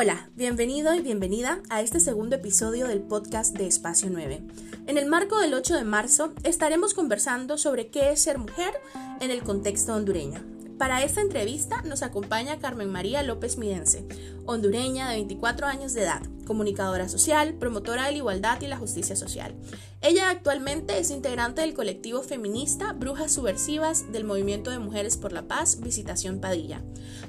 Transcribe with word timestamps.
Hola, 0.00 0.30
bienvenido 0.36 0.94
y 0.94 1.00
bienvenida 1.00 1.60
a 1.70 1.80
este 1.80 1.98
segundo 1.98 2.36
episodio 2.36 2.86
del 2.86 3.00
podcast 3.00 3.58
de 3.58 3.66
Espacio 3.66 4.08
9. 4.12 4.44
En 4.86 4.96
el 4.96 5.06
marco 5.06 5.40
del 5.40 5.54
8 5.54 5.74
de 5.74 5.82
marzo 5.82 6.34
estaremos 6.44 6.94
conversando 6.94 7.58
sobre 7.58 7.88
qué 7.88 8.12
es 8.12 8.20
ser 8.20 8.38
mujer 8.38 8.80
en 9.20 9.32
el 9.32 9.42
contexto 9.42 9.96
hondureño. 9.96 10.40
Para 10.78 11.02
esta 11.02 11.20
entrevista 11.20 11.82
nos 11.82 12.04
acompaña 12.04 12.60
Carmen 12.60 12.92
María 12.92 13.24
López 13.24 13.58
Midense, 13.58 14.06
hondureña 14.46 15.08
de 15.08 15.16
24 15.16 15.66
años 15.66 15.94
de 15.94 16.04
edad, 16.04 16.22
comunicadora 16.48 17.08
social, 17.08 17.54
promotora 17.54 18.06
de 18.06 18.12
la 18.12 18.16
igualdad 18.16 18.60
y 18.62 18.66
la 18.66 18.78
justicia 18.78 19.14
social. 19.14 19.54
Ella 20.00 20.30
actualmente 20.30 20.98
es 20.98 21.10
integrante 21.10 21.60
del 21.60 21.74
colectivo 21.74 22.22
feminista 22.22 22.94
Brujas 22.94 23.32
Subversivas 23.32 24.10
del 24.10 24.24
Movimiento 24.24 24.70
de 24.70 24.78
Mujeres 24.78 25.16
por 25.16 25.32
la 25.32 25.46
Paz 25.46 25.80
Visitación 25.80 26.40
Padilla. 26.40 26.82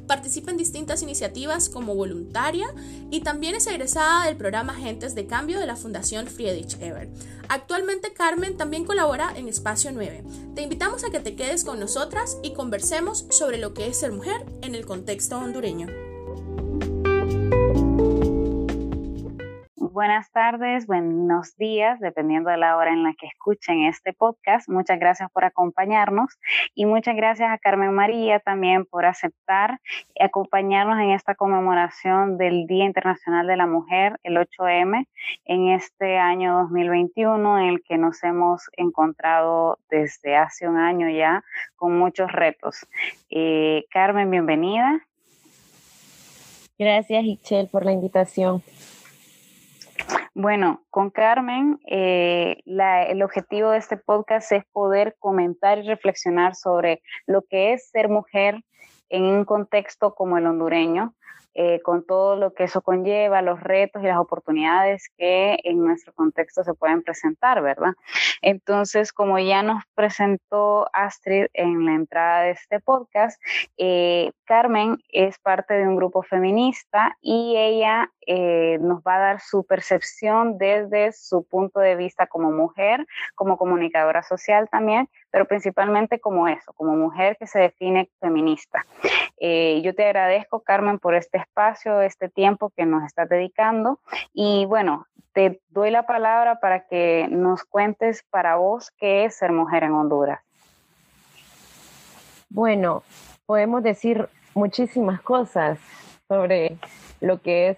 Participa 0.08 0.52
en 0.52 0.58
distintas 0.58 1.04
iniciativas 1.04 1.68
como 1.70 1.96
voluntaria 1.96 2.68
y 3.12 3.20
también 3.22 3.56
es 3.56 3.68
egresada 3.68 4.26
del 4.26 4.38
programa 4.38 4.74
Agentes 4.74 5.14
de 5.16 5.28
Cambio 5.28 5.60
de 5.60 5.68
la 5.68 5.76
Fundación 5.76 6.28
Friedrich 6.28 6.78
Eber. 6.80 7.10
Actualmente 7.50 8.14
Carmen 8.14 8.56
también 8.56 8.86
colabora 8.86 9.34
en 9.36 9.48
Espacio 9.48 9.92
9. 9.92 10.24
Te 10.56 10.62
invitamos 10.62 11.04
a 11.04 11.10
que 11.10 11.20
te 11.20 11.36
quedes 11.36 11.64
con 11.64 11.80
nosotras 11.80 12.38
y 12.44 12.54
conversemos 12.54 13.26
sobre 13.30 13.58
lo 13.58 13.74
que 13.74 13.88
es 13.88 14.00
ser 14.00 14.12
mujer 14.14 14.46
en 14.62 14.76
el 14.76 14.86
contexto 14.86 15.38
hondureño. 15.38 15.88
Buenas 20.00 20.32
tardes, 20.32 20.88
buenos 20.88 21.58
días, 21.58 22.00
dependiendo 22.00 22.50
de 22.50 22.56
la 22.56 22.78
hora 22.78 22.94
en 22.94 23.04
la 23.04 23.14
que 23.20 23.28
escuchen 23.28 23.84
este 23.84 24.14
podcast. 24.14 24.70
Muchas 24.70 24.98
gracias 24.98 25.30
por 25.30 25.44
acompañarnos 25.44 26.40
y 26.74 26.86
muchas 26.86 27.18
gracias 27.18 27.52
a 27.52 27.58
Carmen 27.58 27.92
María 27.92 28.40
también 28.40 28.86
por 28.86 29.06
aceptar 29.06 29.82
y 30.16 30.24
acompañarnos 30.24 31.00
en 31.00 31.10
esta 31.10 31.36
conmemoración 31.36 32.38
del 32.38 32.66
Día 32.66 32.86
Internacional 32.86 33.46
de 33.46 33.58
la 33.58 33.68
Mujer, 33.68 34.18
el 34.24 34.38
8M, 34.38 35.06
en 35.44 35.68
este 35.68 36.18
año 36.18 36.60
2021 36.60 37.60
en 37.60 37.66
el 37.66 37.84
que 37.84 37.98
nos 37.98 38.24
hemos 38.24 38.70
encontrado 38.78 39.80
desde 39.90 40.38
hace 40.38 40.66
un 40.70 40.78
año 40.78 41.10
ya 41.10 41.44
con 41.76 42.00
muchos 42.00 42.32
retos. 42.32 42.88
Eh, 43.30 43.84
Carmen, 43.92 44.32
bienvenida. 44.32 45.02
Gracias, 46.78 47.26
Hichel, 47.26 47.68
por 47.68 47.84
la 47.84 47.92
invitación. 47.92 48.64
Bueno, 50.34 50.86
con 50.90 51.10
Carmen, 51.10 51.80
eh, 51.88 52.62
el 52.66 53.24
objetivo 53.24 53.72
de 53.72 53.80
este 53.80 53.98
podcast 53.98 54.52
es 54.52 54.64
poder 54.72 55.16
comentar 55.20 55.80
y 55.80 55.88
reflexionar 55.88 56.56
sobre 56.56 57.02
lo 57.26 57.42
que 57.42 57.74
es 57.74 57.90
ser 57.90 58.10
mujer 58.10 58.64
en 59.10 59.24
un 59.24 59.46
contexto 59.46 60.14
como 60.16 60.38
el 60.38 60.46
hondureño, 60.46 61.14
eh, 61.56 61.82
con 61.82 62.06
todo 62.06 62.36
lo 62.36 62.54
que 62.54 62.66
eso 62.66 62.82
conlleva, 62.82 63.42
los 63.42 63.60
retos 63.60 64.04
y 64.04 64.06
las 64.06 64.20
oportunidades 64.20 65.10
que 65.18 65.58
en 65.64 65.84
nuestro 65.84 66.14
contexto 66.14 66.64
se 66.64 66.76
pueden 66.76 67.02
presentar, 67.02 67.62
¿verdad? 67.62 67.96
Entonces, 68.42 69.12
como 69.12 69.40
ya 69.40 69.64
nos 69.64 69.84
presentó 69.96 70.88
Astrid 70.94 71.48
en 71.54 71.86
la 71.86 71.96
entrada 71.96 72.44
de 72.44 72.52
este 72.52 72.80
podcast, 72.80 73.42
eh, 73.78 74.32
Carmen 74.46 75.00
es 75.10 75.40
parte 75.40 75.74
de 75.74 75.88
un 75.88 75.96
grupo 75.96 76.22
feminista 76.22 77.18
y 77.20 77.56
ella 77.58 78.10
eh, 78.32 78.78
nos 78.80 79.02
va 79.02 79.16
a 79.16 79.20
dar 79.20 79.42
su 79.42 79.64
percepción 79.64 80.60
desde 80.60 81.12
su 81.14 81.44
punto 81.44 81.80
de 81.80 81.96
vista 81.96 82.28
como 82.28 82.52
mujer, 82.52 83.08
como 83.34 83.58
comunicadora 83.58 84.22
social 84.22 84.70
también, 84.70 85.10
pero 85.32 85.46
principalmente 85.46 86.20
como 86.20 86.48
eso, 86.48 86.72
como 86.74 86.96
mujer 86.96 87.38
que 87.38 87.48
se 87.48 87.58
define 87.58 88.12
feminista. 88.20 88.86
Eh, 89.40 89.82
yo 89.84 89.96
te 89.96 90.06
agradezco, 90.06 90.60
Carmen, 90.60 91.00
por 91.00 91.16
este 91.16 91.40
espacio, 91.40 92.02
este 92.02 92.30
tiempo 92.30 92.72
que 92.78 92.86
nos 92.86 93.04
estás 93.04 93.28
dedicando. 93.30 94.00
Y 94.32 94.66
bueno, 94.66 95.08
te 95.34 95.60
doy 95.70 95.90
la 95.90 96.04
palabra 96.04 96.60
para 96.60 96.86
que 96.86 97.28
nos 97.32 97.64
cuentes 97.64 98.24
para 98.30 98.58
vos 98.58 98.92
qué 99.00 99.26
es 99.26 99.38
ser 99.38 99.52
mujer 99.52 99.84
en 99.84 99.94
Honduras. 99.94 100.40
Bueno, 102.50 103.02
podemos 103.48 103.82
decir 103.82 104.30
muchísimas 104.54 105.20
cosas 105.20 105.80
sobre 106.28 106.78
lo 107.22 107.42
que 107.42 107.70
es 107.70 107.78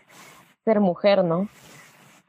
ser 0.65 0.79
mujer, 0.79 1.23
¿no? 1.23 1.47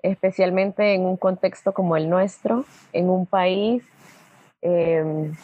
Especialmente 0.03 0.94
en 0.94 1.03
un 1.03 1.16
contexto 1.16 1.72
como 1.72 1.97
el 1.97 2.10
nuestro, 2.10 2.65
en 2.93 3.09
un 3.09 3.26
país 3.26 3.84
Em, 4.62 5.34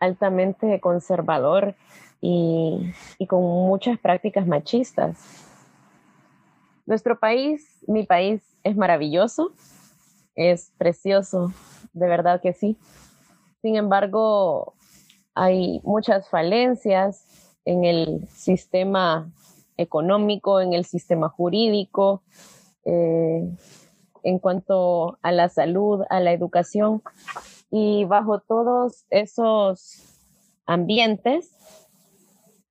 altamente 0.00 0.80
conservador 0.80 1.76
y, 2.20 2.92
con 3.28 3.40
muchas 3.42 3.96
prácticas 3.98 4.44
machistas. 4.44 5.16
Nuestro 6.84 7.18
país, 7.18 7.64
mi 7.86 8.02
país, 8.02 8.42
es 8.64 8.76
maravilloso, 8.76 9.52
es 10.34 10.72
precioso, 10.78 11.52
de 11.92 12.08
verdad 12.08 12.40
que 12.42 12.52
sí. 12.52 12.76
Sin 13.62 13.76
embargo, 13.76 14.74
hay 15.34 15.80
muchas 15.84 16.28
falencias 16.28 17.24
en 17.64 17.84
el 17.84 18.28
sistema 18.28 19.30
económico, 19.76 20.60
en 20.60 20.72
el 20.72 20.84
sistema 20.84 21.28
jurídico, 21.28 22.22
eh, 22.84 23.48
en 24.22 24.38
cuanto 24.38 25.18
a 25.22 25.32
la 25.32 25.48
salud, 25.48 26.02
a 26.10 26.20
la 26.20 26.32
educación. 26.32 27.02
Y 27.70 28.04
bajo 28.04 28.40
todos 28.40 29.04
esos 29.10 30.20
ambientes, 30.66 31.50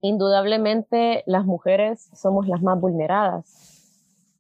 indudablemente 0.02 1.24
las 1.26 1.46
mujeres 1.46 2.10
somos 2.14 2.48
las 2.48 2.62
más 2.62 2.80
vulneradas. 2.80 3.92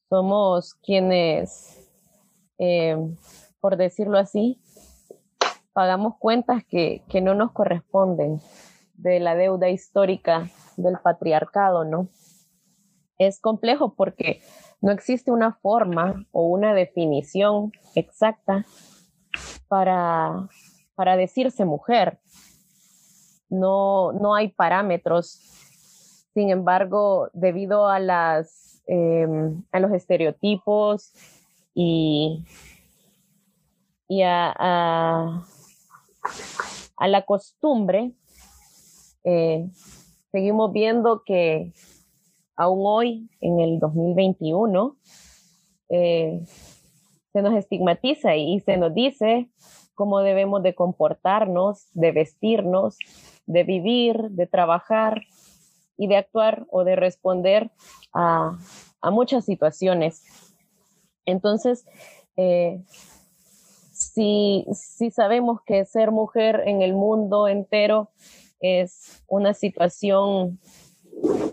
Somos 0.10 0.76
quienes, 0.76 1.90
eh, 2.58 2.98
por 3.60 3.78
decirlo 3.78 4.18
así, 4.18 4.60
pagamos 5.74 6.16
cuentas 6.18 6.64
que, 6.64 7.02
que 7.10 7.22
no 7.22 7.34
nos 7.34 7.52
corresponden 7.52 8.40
de 8.94 9.20
la 9.20 9.36
deuda 9.36 9.70
histórica 9.70 10.50
del 10.78 10.98
patriarcado, 11.00 11.84
¿no? 11.84 12.08
Es 13.18 13.40
complejo 13.40 13.94
porque 13.96 14.42
no 14.82 14.92
existe 14.92 15.32
una 15.32 15.54
forma 15.54 16.26
o 16.32 16.48
una 16.48 16.74
definición 16.74 17.72
exacta 17.96 18.66
para, 19.68 20.48
para 20.96 21.18
decirse 21.18 21.66
mujer. 21.66 22.20
No, 23.50 24.12
no 24.14 24.36
hay 24.36 24.50
parámetros. 24.50 25.40
Sin 26.34 26.50
embargo, 26.50 27.30
debido 27.34 27.88
a, 27.88 28.00
las, 28.00 28.82
em, 28.88 29.64
a 29.72 29.80
los 29.80 29.92
estereotipos 29.94 31.14
y, 31.74 32.44
y 34.08 34.22
a, 34.24 34.52
a, 36.98 37.08
la 37.08 37.26
costumbre, 37.26 38.12
eh, 39.24 39.70
seguimos 40.32 40.74
viendo 40.74 41.24
que 41.26 41.72
aún 42.56 42.82
hoy, 42.86 43.30
en 43.42 43.60
el 43.60 43.80
2021, 43.80 44.96
eh, 45.90 46.42
se 47.34 47.42
nos 47.42 47.54
estigmatiza 47.56 48.36
y 48.36 48.60
se 48.62 48.78
nos 48.78 48.94
dice 48.94 49.50
cómo 49.94 50.20
debemos 50.20 50.64
de 50.64 50.76
comportarnos, 50.76 51.88
de 51.94 52.12
vestirnos, 52.12 52.98
de 53.46 53.64
vivir, 53.64 54.30
de 54.32 54.48
trabajar 54.48 55.24
y 55.98 56.08
de 56.08 56.18
actuar 56.18 56.66
o 56.70 56.84
de 56.84 56.96
responder 56.96 57.72
a, 58.14 58.58
muchas 59.12 59.46
situaciones. 59.46 60.24
Entonces, 61.26 61.86
eh, 62.38 62.82
si, 63.92 64.66
si 64.74 65.12
sabemos 65.12 65.62
que 65.64 65.86
ser 65.86 66.12
mujer 66.12 66.64
en 66.66 66.82
el 66.82 66.94
mundo 66.94 67.48
entero 67.48 68.10
es 68.60 69.24
una 69.28 69.54
situación 69.54 70.60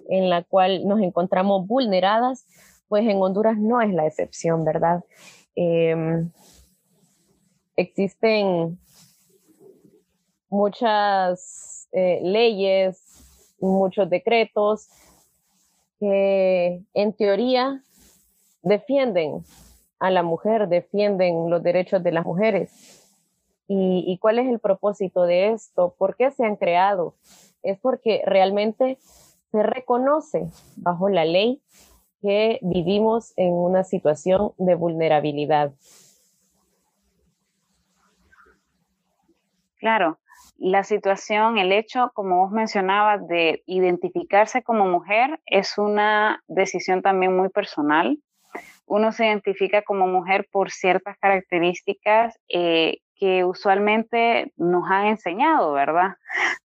en 0.08 0.30
la 0.30 0.42
cual 0.42 0.86
nos 0.86 1.00
encontramos 1.00 1.66
vulneradas, 1.66 2.46
pues 2.88 3.06
en 3.08 3.20
Honduras 3.22 3.56
no 3.58 3.80
es 3.80 3.92
la 3.92 4.06
excepción, 4.06 4.64
¿verdad? 4.64 5.04
Em, 5.54 6.30
existen 7.76 8.78
muchas 10.48 11.88
eh, 11.92 12.20
leyes, 12.22 13.56
muchos 13.60 14.10
decretos 14.10 14.88
que 15.98 16.82
en 16.94 17.12
teoría 17.12 17.82
defienden 18.62 19.44
a 19.98 20.10
la 20.10 20.22
mujer, 20.22 20.68
defienden 20.68 21.48
los 21.48 21.62
derechos 21.62 22.02
de 22.02 22.12
las 22.12 22.26
mujeres. 22.26 22.98
¿Y, 23.68 24.18
cuál 24.18 24.38
es 24.38 24.48
el 24.48 24.58
propósito 24.58 25.22
de 25.22 25.52
esto? 25.52 25.94
¿Por 25.96 26.16
qué 26.16 26.30
se 26.30 26.44
han 26.44 26.56
creado? 26.56 27.14
Es 27.62 27.78
porque 27.78 28.20
realmente 28.26 28.98
se 29.52 29.62
reconoce 29.62 30.46
bajo 30.76 31.08
la 31.08 31.24
ley 31.24 31.62
que 32.22 32.58
vivimos 32.62 33.34
en 33.36 33.52
una 33.52 33.84
situación 33.84 34.52
de 34.56 34.74
vulnerabilidad. 34.74 35.72
Claro, 39.76 40.18
la 40.56 40.84
situación, 40.84 41.58
el 41.58 41.72
hecho, 41.72 42.12
como 42.14 42.38
vos 42.38 42.52
mencionabas, 42.52 43.26
de 43.26 43.62
identificarse 43.66 44.62
como 44.62 44.86
mujer 44.86 45.40
es 45.44 45.76
una 45.76 46.42
decisión 46.46 47.02
también 47.02 47.36
muy 47.36 47.48
personal. 47.48 48.18
Uno 48.86 49.12
se 49.12 49.26
identifica 49.26 49.82
como 49.82 50.06
mujer 50.06 50.46
por 50.52 50.70
ciertas 50.70 51.18
características 51.18 52.38
eh, 52.48 52.98
que 53.22 53.44
usualmente 53.44 54.52
nos 54.56 54.90
han 54.90 55.06
enseñado, 55.06 55.72
¿verdad? 55.72 56.16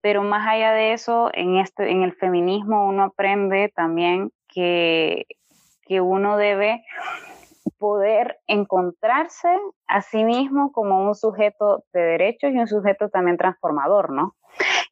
Pero 0.00 0.22
más 0.22 0.46
allá 0.46 0.70
de 0.70 0.92
eso, 0.92 1.28
en, 1.34 1.56
este, 1.56 1.90
en 1.90 2.04
el 2.04 2.12
feminismo 2.12 2.86
uno 2.86 3.02
aprende 3.02 3.72
también 3.74 4.30
que, 4.46 5.26
que 5.82 6.00
uno 6.00 6.36
debe 6.36 6.84
poder 7.76 8.38
encontrarse 8.46 9.48
a 9.88 10.00
sí 10.02 10.22
mismo 10.22 10.70
como 10.70 11.04
un 11.04 11.16
sujeto 11.16 11.82
de 11.92 12.00
derechos 12.02 12.52
y 12.52 12.58
un 12.58 12.68
sujeto 12.68 13.08
también 13.08 13.36
transformador, 13.36 14.12
¿no? 14.12 14.36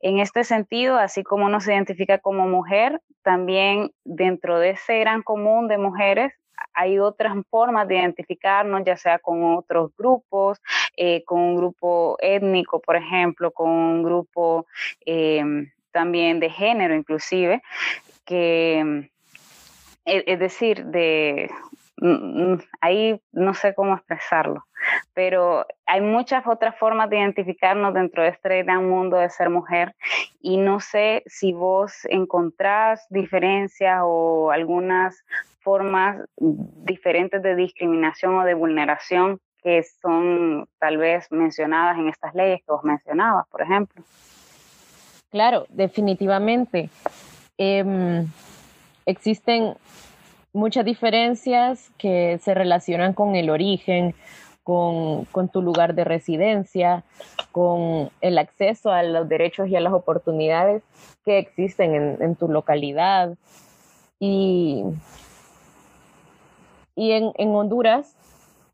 En 0.00 0.18
este 0.18 0.42
sentido, 0.42 0.98
así 0.98 1.22
como 1.22 1.46
uno 1.46 1.60
se 1.60 1.74
identifica 1.74 2.18
como 2.18 2.48
mujer, 2.48 3.00
también 3.22 3.92
dentro 4.02 4.58
de 4.58 4.70
ese 4.70 4.98
gran 4.98 5.22
común 5.22 5.68
de 5.68 5.78
mujeres 5.78 6.32
hay 6.74 6.98
otras 6.98 7.34
formas 7.50 7.88
de 7.88 7.96
identificarnos, 7.96 8.82
ya 8.84 8.96
sea 8.96 9.18
con 9.18 9.56
otros 9.56 9.90
grupos, 9.96 10.60
eh, 10.96 11.24
con 11.24 11.40
un 11.40 11.56
grupo 11.56 12.16
étnico, 12.20 12.80
por 12.80 12.96
ejemplo, 12.96 13.50
con 13.50 13.70
un 13.70 14.02
grupo 14.02 14.66
eh, 15.06 15.44
también 15.90 16.40
de 16.40 16.50
género 16.50 16.94
inclusive, 16.94 17.62
que 18.24 19.10
es 20.04 20.38
decir, 20.38 20.84
de 20.86 21.48
Mm, 22.02 22.54
mm, 22.54 22.58
ahí 22.80 23.20
no 23.30 23.54
sé 23.54 23.76
cómo 23.76 23.94
expresarlo, 23.94 24.66
pero 25.14 25.64
hay 25.86 26.00
muchas 26.00 26.44
otras 26.48 26.76
formas 26.76 27.08
de 27.08 27.18
identificarnos 27.18 27.94
dentro 27.94 28.24
de 28.24 28.30
este 28.30 28.64
gran 28.64 28.88
mundo 28.88 29.18
de 29.18 29.30
ser 29.30 29.50
mujer 29.50 29.94
y 30.40 30.56
no 30.56 30.80
sé 30.80 31.22
si 31.26 31.52
vos 31.52 32.04
encontrás 32.06 33.06
diferencias 33.08 34.00
o 34.02 34.50
algunas 34.50 35.24
formas 35.60 36.24
diferentes 36.38 37.40
de 37.40 37.54
discriminación 37.54 38.34
o 38.34 38.44
de 38.44 38.54
vulneración 38.54 39.38
que 39.62 39.82
son 39.82 40.66
tal 40.78 40.98
vez 40.98 41.30
mencionadas 41.30 41.98
en 41.98 42.08
estas 42.08 42.34
leyes 42.34 42.60
que 42.64 42.72
vos 42.72 42.84
mencionabas, 42.84 43.46
por 43.48 43.62
ejemplo. 43.62 44.02
Claro, 45.30 45.66
definitivamente. 45.70 46.90
Em, 47.56 48.26
existen 49.06 49.74
muchas 50.52 50.84
diferencias 50.84 51.90
que 51.96 52.38
se 52.42 52.54
relacionan 52.54 53.14
con 53.14 53.36
el 53.36 53.50
origen, 53.50 54.14
con, 54.62 55.26
tu 55.52 55.62
lugar 55.62 55.94
de 55.94 56.04
residencia, 56.04 57.02
con 57.50 58.10
el 58.20 58.38
acceso 58.38 58.90
a 58.90 59.02
los 59.02 59.28
derechos 59.28 59.68
y 59.68 59.76
a 59.76 59.80
las 59.80 59.92
oportunidades 59.92 60.82
que 61.24 61.38
existen 61.38 62.16
en, 62.20 62.36
tu 62.36 62.48
localidad. 62.48 63.34
Y, 64.20 64.84
y 66.94 67.12
en, 67.12 67.32
Honduras, 67.54 68.14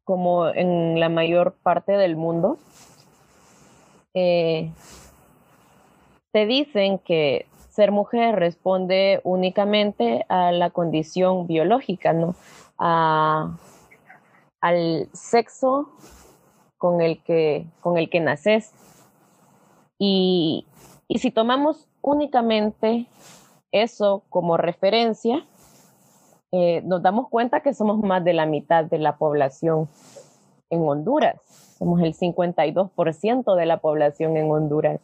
como 0.08 0.48
en 0.48 0.98
la 0.98 1.10
mayor 1.10 1.52
parte 1.62 1.92
del 1.92 2.16
mundo, 2.16 2.56
eh, 4.14 4.72
te 6.32 6.46
dicen 6.46 6.98
que 6.98 7.44
ser 7.68 7.92
mujer 7.92 8.36
responde 8.36 9.20
únicamente 9.22 10.24
a 10.30 10.50
la 10.50 10.70
condición 10.70 11.46
biológica, 11.46 12.14
¿no? 12.14 12.34
al 12.78 13.58
sexo 15.12 15.90
con 16.78 17.02
el 17.02 17.22
que, 17.22 17.66
con 17.82 17.98
el 17.98 18.08
que 18.08 18.20
naces. 18.20 18.72
Y, 19.98 20.64
si 21.16 21.30
tomamos 21.30 21.86
únicamente 22.00 23.08
eso 23.72 24.22
como 24.30 24.56
referencia, 24.56 25.44
eh, 26.52 26.80
nos 26.82 27.02
damos 27.02 27.28
cuenta 27.28 27.60
que 27.60 27.74
somos 27.74 27.98
más 27.98 28.24
de 28.24 28.32
la 28.32 28.46
mitad 28.46 28.84
de 28.84 28.98
la 28.98 29.16
población 29.16 29.88
en 30.70 30.80
Honduras. 30.88 31.40
Somos 31.78 32.00
el 32.02 32.14
52% 32.14 33.54
de 33.54 33.66
la 33.66 33.78
población 33.78 34.36
en 34.36 34.50
Honduras. 34.50 35.00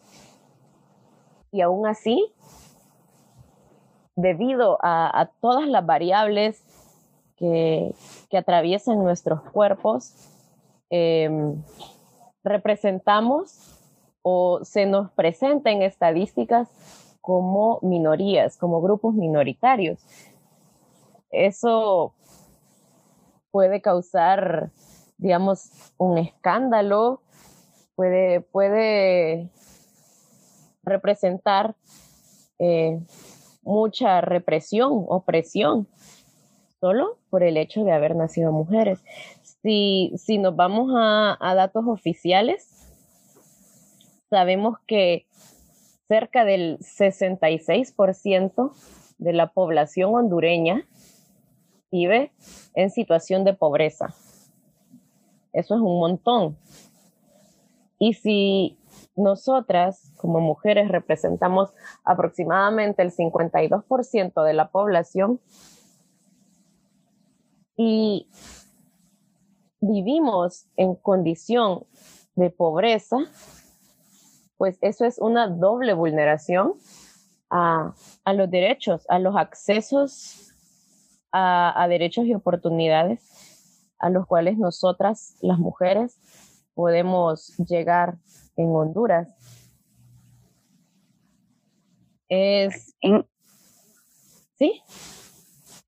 Y 1.52 1.60
aún 1.60 1.86
así, 1.86 2.32
debido 4.16 4.78
a, 4.82 5.30
todas 5.40 5.68
las 5.68 5.84
variables 5.86 6.64
que, 7.36 7.94
atraviesan 8.32 8.98
nuestros 9.04 9.40
cuerpos, 9.42 10.12
em, 10.90 11.62
representamos 12.42 13.78
o 14.22 14.64
se 14.64 14.86
nos 14.86 15.12
presenta 15.12 15.70
en 15.70 15.82
estadísticas 15.82 16.68
como 17.20 17.78
minorías, 17.82 18.56
como 18.56 18.80
grupos 18.80 19.14
minoritarios. 19.14 20.04
Eso 21.34 22.14
puede 23.50 23.80
causar, 23.80 24.70
digamos, 25.18 25.70
un 25.98 26.18
escándalo, 26.18 27.22
puede, 27.96 28.40
puede 28.40 29.50
representar 30.82 31.74
eh, 32.58 33.00
mucha 33.62 34.20
represión, 34.20 35.04
opresión, 35.08 35.88
solo 36.80 37.18
por 37.30 37.42
el 37.42 37.56
hecho 37.56 37.84
de 37.84 37.92
haber 37.92 38.14
nacido 38.16 38.52
mujeres. 38.52 39.00
Si, 39.62 40.12
si 40.16 40.38
nos 40.38 40.54
vamos 40.54 40.92
a, 40.96 41.36
a 41.40 41.54
datos 41.54 41.84
oficiales, 41.86 42.68
sabemos 44.30 44.78
que 44.86 45.26
cerca 46.08 46.44
del 46.44 46.78
66% 46.80 48.72
de 49.18 49.32
la 49.32 49.52
población 49.52 50.14
hondureña 50.14 50.86
vive 51.94 52.32
en 52.74 52.90
situación 52.90 53.44
de 53.44 53.54
pobreza. 53.54 54.12
Eso 55.52 55.76
es 55.76 55.80
un 55.80 56.00
montón. 56.00 56.58
Y 58.00 58.14
si 58.14 58.76
nosotras 59.14 60.10
como 60.16 60.40
mujeres 60.40 60.88
representamos 60.88 61.72
aproximadamente 62.04 63.00
el 63.02 63.12
52% 63.12 64.42
de 64.42 64.54
la 64.54 64.70
población 64.70 65.40
y 67.76 68.28
vivimos 69.80 70.66
en 70.76 70.96
condición 70.96 71.84
de 72.34 72.50
pobreza, 72.50 73.18
pues 74.56 74.78
eso 74.80 75.04
es 75.04 75.20
una 75.20 75.46
doble 75.46 75.94
vulneración 75.94 76.74
a, 77.50 77.94
los 78.34 78.50
derechos, 78.50 79.06
a 79.08 79.20
los 79.20 79.36
accesos 79.36 80.53
a, 81.34 81.82
a 81.82 81.88
derechos 81.88 82.26
y 82.26 82.34
oportunidades 82.34 83.84
a 83.98 84.08
los 84.10 84.26
cuales 84.26 84.56
nosotras, 84.58 85.36
las 85.40 85.58
mujeres, 85.58 86.18
podemos 86.74 87.56
llegar 87.58 88.14
en 88.56 88.68
Honduras. 88.68 89.34
Es... 92.28 92.94
¿Sí? 94.56 94.82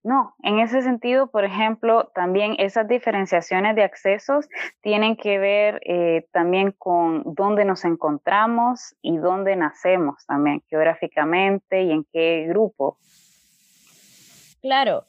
No, 0.02 0.34
en 0.42 0.60
ese 0.60 0.82
sentido, 0.82 1.26
por 1.32 1.44
ejemplo, 1.44 2.10
también 2.14 2.54
esas 2.58 2.86
diferenciaciones 2.86 3.74
de 3.74 3.82
accesos 3.82 4.48
tienen 4.80 5.16
que 5.16 5.38
ver 5.38 5.80
eh, 5.84 6.26
también 6.32 6.72
con 6.78 7.22
dónde 7.34 7.64
nos 7.64 7.84
encontramos 7.84 8.94
y 9.02 9.16
dónde 9.16 9.56
nacemos 9.56 10.24
también, 10.26 10.62
geográficamente 10.68 11.82
y 11.82 11.90
en 11.90 12.06
qué 12.12 12.46
grupo. 12.48 12.98
Claro, 14.66 15.04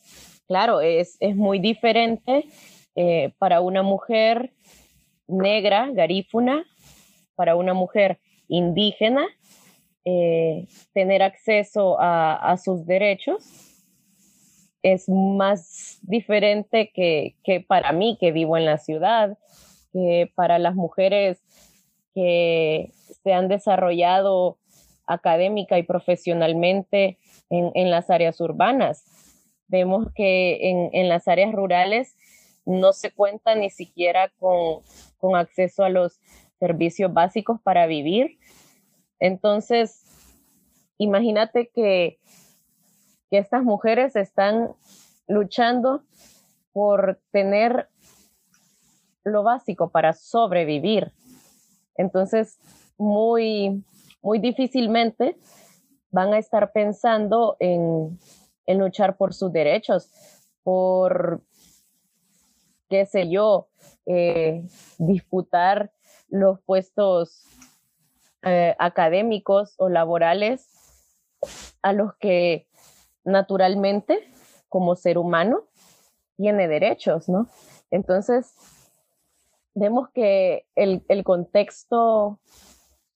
claro, 0.48 0.82
es, 0.82 1.18
muy 1.20 1.58
diferente 1.58 2.46
eh, 2.96 3.34
para 3.40 3.60
una 3.62 3.82
mujer 3.82 4.54
negra, 5.28 5.90
garífuna, 5.92 6.64
para 7.34 7.56
una 7.56 7.74
mujer 7.74 8.20
indígena 8.48 9.26
eh, 10.06 10.68
tener 10.94 11.24
acceso 11.24 11.98
a, 12.00 12.56
sus 12.64 12.86
derechos 12.86 13.44
es 14.84 15.10
más 15.10 15.98
diferente 16.04 16.92
que, 16.94 17.66
para 17.68 17.92
mí 17.94 18.16
que 18.22 18.32
vivo 18.32 18.58
en 18.58 18.66
la 18.66 18.78
ciudad, 18.78 19.40
que 19.92 20.32
para 20.36 20.60
las 20.60 20.76
mujeres 20.76 21.42
que 22.14 22.92
se 23.24 23.34
han 23.34 23.48
desarrollado 23.48 24.60
académica 25.08 25.80
y 25.80 25.84
profesionalmente 25.84 27.18
en, 27.50 27.90
las 27.90 28.12
áreas 28.12 28.40
urbanas. 28.40 29.17
Vemos 29.68 30.08
que 30.16 30.90
en, 30.94 31.10
las 31.10 31.28
áreas 31.28 31.52
rurales 31.52 32.16
no 32.66 32.94
se 32.94 33.12
cuenta 33.12 33.56
ni 33.56 33.70
siquiera 33.70 34.32
con, 34.40 34.82
con 35.18 35.36
acceso 35.36 35.84
a 35.84 35.90
los 35.90 36.20
servicios 36.60 37.14
básicos 37.14 37.62
para 37.62 37.86
vivir. 37.86 38.38
Entonces, 39.20 40.04
imagínate 40.98 41.70
que, 41.74 42.20
que 43.30 43.38
estas 43.38 43.64
mujeres 43.64 44.16
están 44.16 44.72
luchando 45.28 46.04
por 46.72 47.20
tener 47.32 47.90
lo 49.24 49.44
básico 49.44 49.90
para 49.90 50.14
sobrevivir. 50.14 51.12
Entonces, 51.96 52.60
muy, 52.98 53.84
muy 54.22 54.40
difícilmente 54.40 55.38
van 56.12 56.34
a 56.34 56.38
estar 56.38 56.72
pensando 56.72 57.58
en, 57.60 58.18
luchar 58.76 59.18
por 59.18 59.34
sus 59.34 59.52
derechos, 59.52 60.10
por, 60.64 61.42
qué 62.90 63.06
sé 63.06 63.30
yo, 63.30 63.68
eh, 64.06 64.68
disputar 64.98 65.92
los 66.30 66.60
puestos 66.62 67.44
eh, 68.44 68.76
académicos 68.80 69.76
o 69.78 69.90
laborales 69.90 70.68
a 71.82 71.94
los 71.94 72.16
que 72.16 72.68
naturalmente, 73.24 74.32
como 74.70 74.96
ser 74.96 75.18
humano, 75.18 75.64
tiene 76.38 76.68
derechos, 76.68 77.28
¿no? 77.30 77.48
Entonces, 77.92 78.54
vemos 79.74 80.10
que 80.10 80.66
el, 80.76 81.24
contexto 81.24 82.40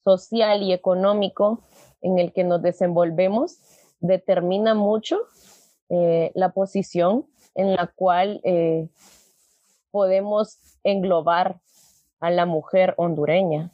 social 0.03 0.63
y 0.63 0.73
económico 0.73 1.61
en 2.01 2.19
el 2.19 2.33
que 2.33 2.43
nos 2.43 2.61
desenvolvemos 2.61 3.59
determina 4.01 4.73
mucho 4.73 5.21
eh, 5.89 6.31
la 6.35 6.49
posición 6.49 7.25
en 7.55 7.75
la 7.75 7.87
cual 7.87 8.41
eh, 8.43 8.87
podemos 9.91 10.77
englobar 10.83 11.59
a 12.19 12.29
la 12.29 12.45
mujer 12.45 12.93
hondureña. 12.97 13.71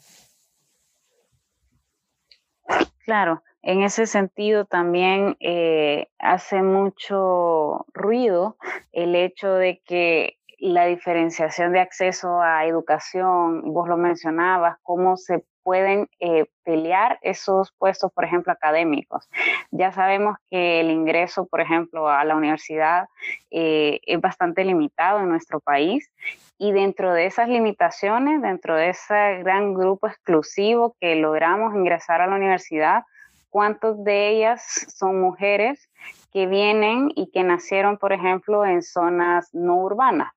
Claro, 3.06 3.42
en 3.62 3.84
ese 3.84 4.06
sentido 4.06 4.66
también 4.66 5.38
eh, 5.40 6.08
hace 6.20 6.62
mucho 6.62 7.86
ruido 7.94 8.58
el 8.92 9.16
hecho 9.16 9.54
de 9.54 9.82
que 9.86 10.38
la 10.60 10.86
diferenciación 10.86 11.72
de 11.72 11.80
acceso 11.80 12.42
a 12.42 12.66
educación, 12.66 13.74
vos 13.74 13.88
lo 13.88 13.98
mencionabas, 13.98 14.78
cómo 14.84 15.18
se 15.18 15.46
pueden 15.68 16.08
eh, 16.22 16.46
pelear 16.64 17.20
esos 17.22 17.74
puestos, 17.78 18.10
por 18.14 18.24
ejemplo, 18.24 18.54
académicos. 18.54 19.28
Ya 19.70 19.92
sabemos 19.92 20.38
que 20.50 20.80
el 20.80 20.90
ingreso, 20.90 21.46
por 21.46 21.60
ejemplo, 21.60 22.08
a 22.08 22.24
la 22.24 22.38
universidad 22.38 23.10
eh, 23.52 24.00
es 24.04 24.22
bastante 24.22 24.64
limitado 24.64 25.20
en 25.20 25.28
nuestro 25.28 25.60
país 25.60 26.10
y 26.58 26.72
dentro 26.72 27.14
de 27.14 27.26
esas 27.26 27.50
limitaciones, 27.50 28.42
dentro 28.42 28.78
de 28.78 28.92
ese 28.92 29.40
gran 29.40 29.74
grupo 29.74 30.08
exclusivo 30.08 30.96
que 31.02 31.18
logramos 31.18 31.76
ingresar 31.76 32.22
a 32.22 32.28
la 32.28 32.38
universidad, 32.38 33.04
¿cuántos 33.50 34.02
de 34.06 34.30
ellas 34.30 34.64
son 34.96 35.20
mujeres 35.20 35.90
que 36.32 36.48
vienen 36.48 37.12
y 37.14 37.30
que 37.30 37.44
nacieron, 37.44 37.98
por 37.98 38.14
ejemplo, 38.14 38.66
en 38.66 38.82
zonas 38.84 39.50
no 39.52 39.76
urbanas? 39.76 40.37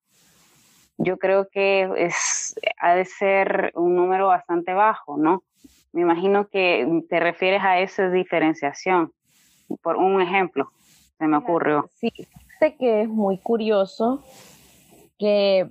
Yo 1.03 1.19
creo 1.19 1.49
que 1.49 1.89
es, 1.97 2.55
ha 2.79 2.95
de 2.95 3.05
ser 3.05 3.73
un 3.75 3.97
número 3.97 4.29
bastante 4.29 4.75
bajo, 4.75 5.17
¿no? 5.17 5.43
Me 5.93 6.03
imagino 6.03 6.49
que 6.49 6.87
te 7.09 7.21
refieres 7.21 7.63
a 7.63 7.81
esa 7.81 8.11
diferenciación. 8.11 9.13
Por 9.83 9.97
un 9.97 10.21
ejemplo, 10.21 10.71
se 11.19 11.27
me 11.27 11.39
ocurrió. 11.39 11.89
Sí, 11.97 12.13
sé 12.59 12.77
que 12.77 13.03
es 13.03 13.09
muy 13.09 13.39
curioso 13.39 14.23
que 15.19 15.71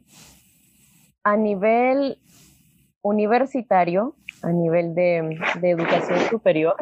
a 1.24 1.38
nivel 1.38 2.18
universitario, 3.02 4.16
a 4.42 4.52
nivel 4.52 4.96
de, 4.96 5.38
educación 5.62 6.20
superior, 6.30 6.76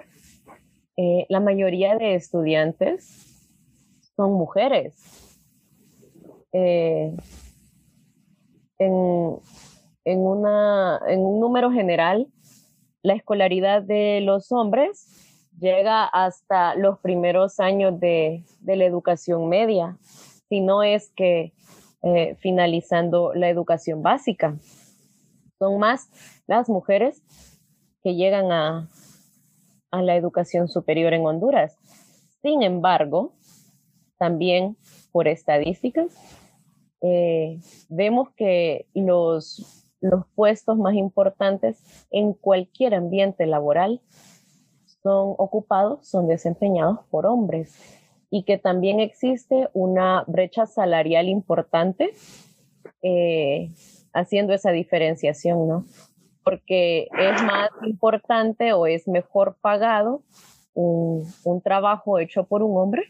eh, 0.96 1.26
la 1.30 1.42
mayoría 1.42 1.98
de 1.98 2.16
estudiantes 2.16 3.46
son 4.16 4.34
mujeres. 4.34 5.38
Eh, 6.54 7.16
en, 8.80 9.40
en, 10.06 10.20
una, 10.20 11.00
en 11.08 11.20
un 11.20 11.40
número 11.40 11.72
general, 11.72 12.28
la 13.04 13.14
escolaridad 13.14 13.82
de 13.82 14.22
los 14.22 14.52
hombres 14.52 15.06
llega 15.60 16.06
hasta 16.06 16.76
los 16.76 17.00
primeros 17.00 17.60
años 17.60 18.00
de, 18.00 18.44
de 18.60 18.76
la 18.76 18.86
educación 18.86 19.50
media, 19.50 19.98
si 20.50 20.62
no 20.62 20.84
es 20.84 21.12
que 21.16 21.54
eh, 22.04 22.36
finalizando 22.40 23.34
la 23.34 23.50
educación 23.50 24.04
básica. 24.04 24.56
Son 25.58 25.80
más 25.80 26.10
las 26.46 26.70
mujeres 26.70 27.24
que 28.04 28.16
llegan 28.16 28.52
a, 28.52 28.88
a 29.92 30.02
la 30.02 30.16
educación 30.16 30.68
superior 30.68 31.14
en 31.14 31.26
Honduras. 31.26 31.76
Sin 32.44 32.62
embargo, 32.62 33.34
también 34.18 34.78
por 35.12 35.28
estadísticas, 35.28 36.16
eh, 37.02 37.60
vemos 37.90 38.30
que 38.36 38.88
los, 38.94 39.88
los 40.02 40.26
puestos 40.36 40.78
más 40.78 40.96
importantes 40.96 42.08
en 42.12 42.34
cualquier 42.34 42.96
ambiente 42.96 43.46
laboral 43.46 44.02
son 45.04 45.36
ocupados, 45.38 46.08
son 46.08 46.28
desempeñados 46.28 47.00
por 47.10 47.26
hombres 47.26 47.76
y 48.30 48.44
que 48.44 48.58
también 48.58 49.00
existe 49.00 49.70
una 49.74 50.24
brecha 50.28 50.66
salarial 50.66 51.30
importante 51.30 52.12
eh, 53.02 53.70
haciendo 54.14 54.54
esa 54.54 54.72
diferenciación, 54.72 55.68
¿no? 55.68 55.86
Porque 56.44 57.08
es 57.18 57.44
más 57.44 57.70
importante 57.86 58.74
o 58.74 58.88
es 58.88 59.08
mejor 59.08 59.58
pagado 59.62 60.24
un, 60.74 61.26
un 61.44 61.62
trabajo 61.62 62.20
hecho 62.20 62.46
por 62.46 62.64
un 62.64 62.78
hombre 62.78 63.04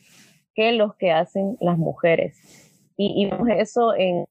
que 0.54 0.72
los 0.72 0.96
que 0.96 1.12
hacen 1.12 1.56
las 1.60 1.78
mujeres. 1.78 2.67
Y, 3.00 3.28
vemos 3.28 3.48
eso 3.50 3.94
en, 3.94 4.26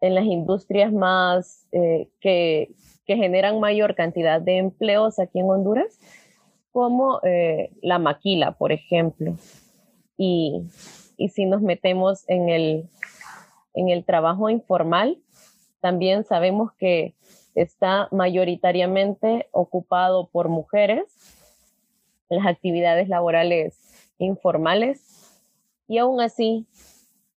en 0.00 0.14
las 0.14 0.24
industrias 0.24 0.92
más 0.92 1.68
eh, 1.70 2.08
que, 2.20 2.72
que, 3.06 3.16
generan 3.16 3.60
mayor 3.60 3.94
cantidad 3.94 4.40
de 4.40 4.58
empleos 4.58 5.20
aquí 5.20 5.38
en 5.38 5.48
Honduras, 5.48 6.00
como 6.72 7.20
eh, 7.22 7.70
la 7.80 8.00
maquila, 8.00 8.52
por 8.52 8.72
ejemplo. 8.72 9.36
Y, 10.16 10.62
y, 11.16 11.28
si 11.28 11.46
nos 11.46 11.62
metemos 11.62 12.28
en 12.28 12.48
el, 12.48 12.88
en 13.74 13.88
el 13.88 14.04
trabajo 14.04 14.50
informal, 14.50 15.16
también 15.80 16.24
sabemos 16.24 16.72
que 16.72 17.14
está 17.54 18.08
mayoritariamente 18.10 19.48
ocupado 19.52 20.28
por 20.28 20.48
mujeres, 20.48 21.04
las 22.28 22.46
actividades 22.46 23.08
laborales 23.08 23.78
informales, 24.18 25.10
y 25.88 25.98
aún 25.98 26.20
así 26.20 26.66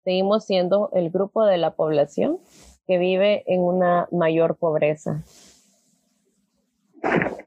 seguimos 0.04 0.46
siendo 0.46 0.90
el 0.94 1.10
grupo 1.10 1.46
de 1.46 1.58
la 1.58 1.72
población 1.72 2.40
que 2.88 2.98
vive 2.98 3.44
en 3.48 3.62
una 3.62 4.08
mayor 4.12 4.58
pobreza. 4.58 5.24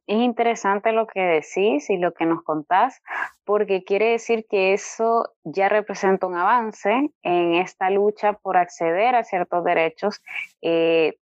Es 0.07 0.19
interesante 0.19 0.93
lo 0.93 1.07
que 1.07 1.21
decís 1.21 1.91
y 1.91 1.97
lo 1.97 2.13
que 2.13 2.27
nos 2.27 2.43
contás, 2.45 3.03
porque 3.45 3.83
quiere 3.83 4.11
decir 4.11 4.47
que 4.49 4.73
eso 4.73 5.33
ya 5.43 5.69
representa 5.69 6.27
un 6.27 6.37
avance 6.37 7.11
en 7.23 7.55
esta 7.55 7.91
lucha 7.91 8.35
por 8.35 8.57
acceder 8.57 9.17
a 9.17 9.25
ciertos 9.25 9.65
derechos. 9.65 10.23
Eh, 10.63 11.19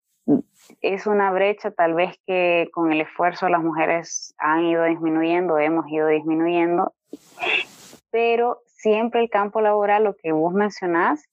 es 0.81 1.07
una 1.07 1.31
brecha 1.31 1.71
tal 1.71 1.93
vez 1.93 2.19
que 2.25 2.69
con 2.73 2.91
el 2.91 3.01
esfuerzo 3.01 3.47
las 3.47 3.61
mujeres 3.61 4.33
han 4.37 4.65
ido 4.65 4.83
disminuyendo, 4.83 5.57
hemos 5.59 5.89
ido 5.89 6.07
disminuyendo, 6.07 6.93
pero 8.11 8.61
siempre 8.83 9.21
el 9.21 9.29
campo 9.29 9.61
laboral, 9.61 10.03
lo 10.03 10.15
que 10.15 10.33
vos 10.33 10.53
mencionás, 10.53 11.23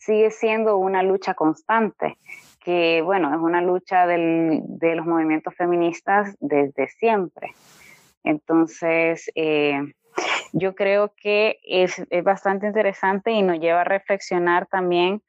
sigue 0.00 0.30
siendo 0.30 0.78
una 0.78 1.02
lucha 1.02 1.34
constante, 1.34 2.16
que 2.64 3.02
bueno, 3.02 3.32
es 3.34 3.40
una 3.40 3.60
lucha 3.60 4.06
de 4.06 4.94
los 4.96 5.06
movimientos 5.06 5.54
feministas 5.54 6.34
desde 6.40 6.88
siempre. 6.88 7.50
Entonces, 8.24 9.30
eh, 9.34 9.78
yo 10.52 10.74
creo 10.74 11.12
que 11.20 11.58
es, 11.62 12.02
bastante 12.24 12.66
interesante 12.66 13.30
y 13.30 13.42
nos 13.42 13.60
lleva 13.60 13.82
a 13.82 13.84
reflexionar 13.84 14.66
también 14.66 15.22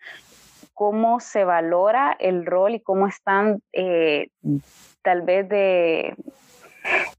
cómo 0.73 1.19
se 1.19 1.43
valora 1.43 2.15
el 2.17 2.45
rol 2.45 2.75
y 2.75 2.79
cómo 2.79 3.07
están 3.07 3.61
eh, 3.73 4.29
tal 5.01 5.23
vez 5.23 5.49
de 5.49 6.15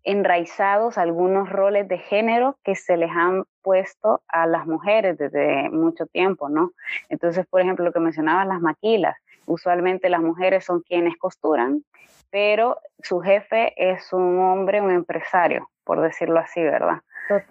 enraizados 0.04 0.98
algunos 0.98 1.48
roles 1.48 1.88
de 1.88 1.98
género 1.98 2.56
que 2.64 2.74
se 2.74 2.96
les 2.96 3.10
han 3.10 3.44
puesto 3.62 4.22
a 4.28 4.46
las 4.46 4.66
mujeres 4.66 5.18
desde 5.18 5.68
mucho 5.70 6.06
tiempo, 6.06 6.48
¿no? 6.48 6.72
Entonces, 7.08 7.46
por 7.46 7.60
ejemplo, 7.60 7.84
lo 7.84 7.92
que 7.92 8.00
mencionabas, 8.00 8.46
las 8.46 8.60
maquilas. 8.60 9.16
Usualmente 9.46 10.08
las 10.08 10.20
mujeres 10.20 10.64
son 10.64 10.80
quienes 10.82 11.16
costuran, 11.16 11.84
pero 12.30 12.78
su 13.02 13.20
jefe 13.20 13.72
es 13.76 14.12
un 14.12 14.38
hombre, 14.40 14.80
un 14.80 14.90
empresario, 14.90 15.70
por 15.84 16.00
decirlo 16.00 16.38
así, 16.38 16.62
¿verdad? 16.62 17.02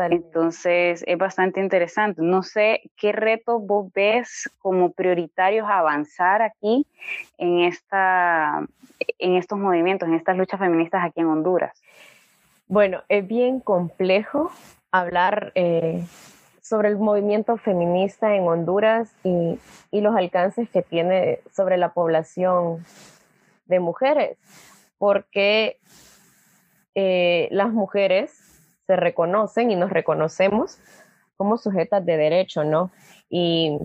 Entonces 0.09 1.03
es 1.05 1.17
bastante 1.17 1.59
interesante. 1.59 2.21
No 2.21 2.41
sé 2.41 2.81
qué 2.95 3.11
retos 3.11 3.61
vos 3.65 3.91
ves 3.93 4.49
como 4.59 4.91
prioritarios 4.91 5.67
a 5.69 5.79
avanzar 5.79 6.41
aquí 6.41 6.87
en, 7.37 7.59
esta, 7.59 8.65
en 9.19 9.35
estos 9.35 9.59
movimientos, 9.59 10.09
en 10.09 10.15
estas 10.15 10.35
luchas 10.35 10.59
feministas 10.59 11.03
aquí 11.05 11.19
en 11.19 11.27
Honduras. 11.27 11.79
Bueno, 12.69 13.03
es 13.07 13.25
bien 13.25 13.61
complejo 13.61 14.51
hablar 14.91 15.53
eh, 15.55 16.05
sobre 16.61 16.89
el 16.89 16.97
movimiento 16.97 17.55
feminista 17.55 18.35
en 18.35 18.45
Honduras 18.45 19.15
y, 19.23 19.57
los 19.91 20.15
alcances 20.15 20.69
que 20.69 20.81
tiene 20.83 21.39
sobre 21.51 21.77
la 21.77 21.93
población 21.93 22.85
de 23.65 23.79
mujeres, 23.79 24.37
porque 24.97 25.79
eh, 26.93 27.47
las 27.51 27.71
mujeres 27.71 28.31
se 28.85 28.95
reconocen 28.95 29.71
y 29.71 29.75
nos 29.75 29.89
reconocemos 29.89 30.77
como 31.35 31.57
sujetas 31.57 32.05
de 32.05 32.17
derecho, 32.17 32.63
¿no? 32.63 32.91
Y 33.29 33.77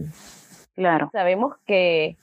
claro. 0.75 1.09
sabemos 1.13 1.57
que, 1.67 2.17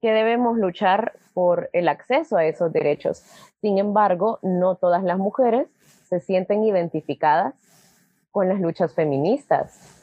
que 0.00 0.12
debemos 0.12 0.56
luchar 0.56 1.12
por 1.34 1.70
el 1.72 1.88
acceso 1.88 2.36
a 2.36 2.44
esos 2.44 2.72
derechos. 2.72 3.24
Sin 3.62 3.78
embargo, 3.78 4.40
no 4.42 4.74
todas 4.74 5.04
las 5.04 5.18
mujeres 5.18 5.68
se 6.08 6.18
sienten 6.18 6.64
identificadas 6.64 7.54
con 8.32 8.48
las 8.48 8.60
luchas 8.60 8.92
feministas. 8.92 10.02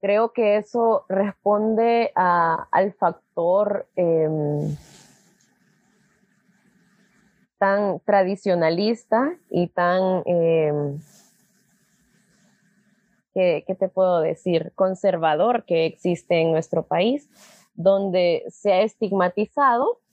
Creo 0.00 0.32
que 0.32 0.58
eso 0.58 1.06
responde 1.08 2.12
al 2.14 2.92
factor 2.92 3.88
em, 3.96 4.76
tan 7.58 7.98
tradicionalista 8.00 9.34
y 9.50 9.66
tan, 9.66 10.22
em, 10.26 11.00
¿qué, 13.32 13.76
te 13.76 13.88
puedo 13.88 14.20
decir?, 14.20 14.72
conservador 14.76 15.64
que 15.64 15.86
existe 15.86 16.40
en 16.40 16.52
nuestro 16.52 16.84
país, 16.84 17.28
donde 17.74 18.44
se 18.50 18.72
ha 18.72 18.82
estigmatizado 18.82 20.03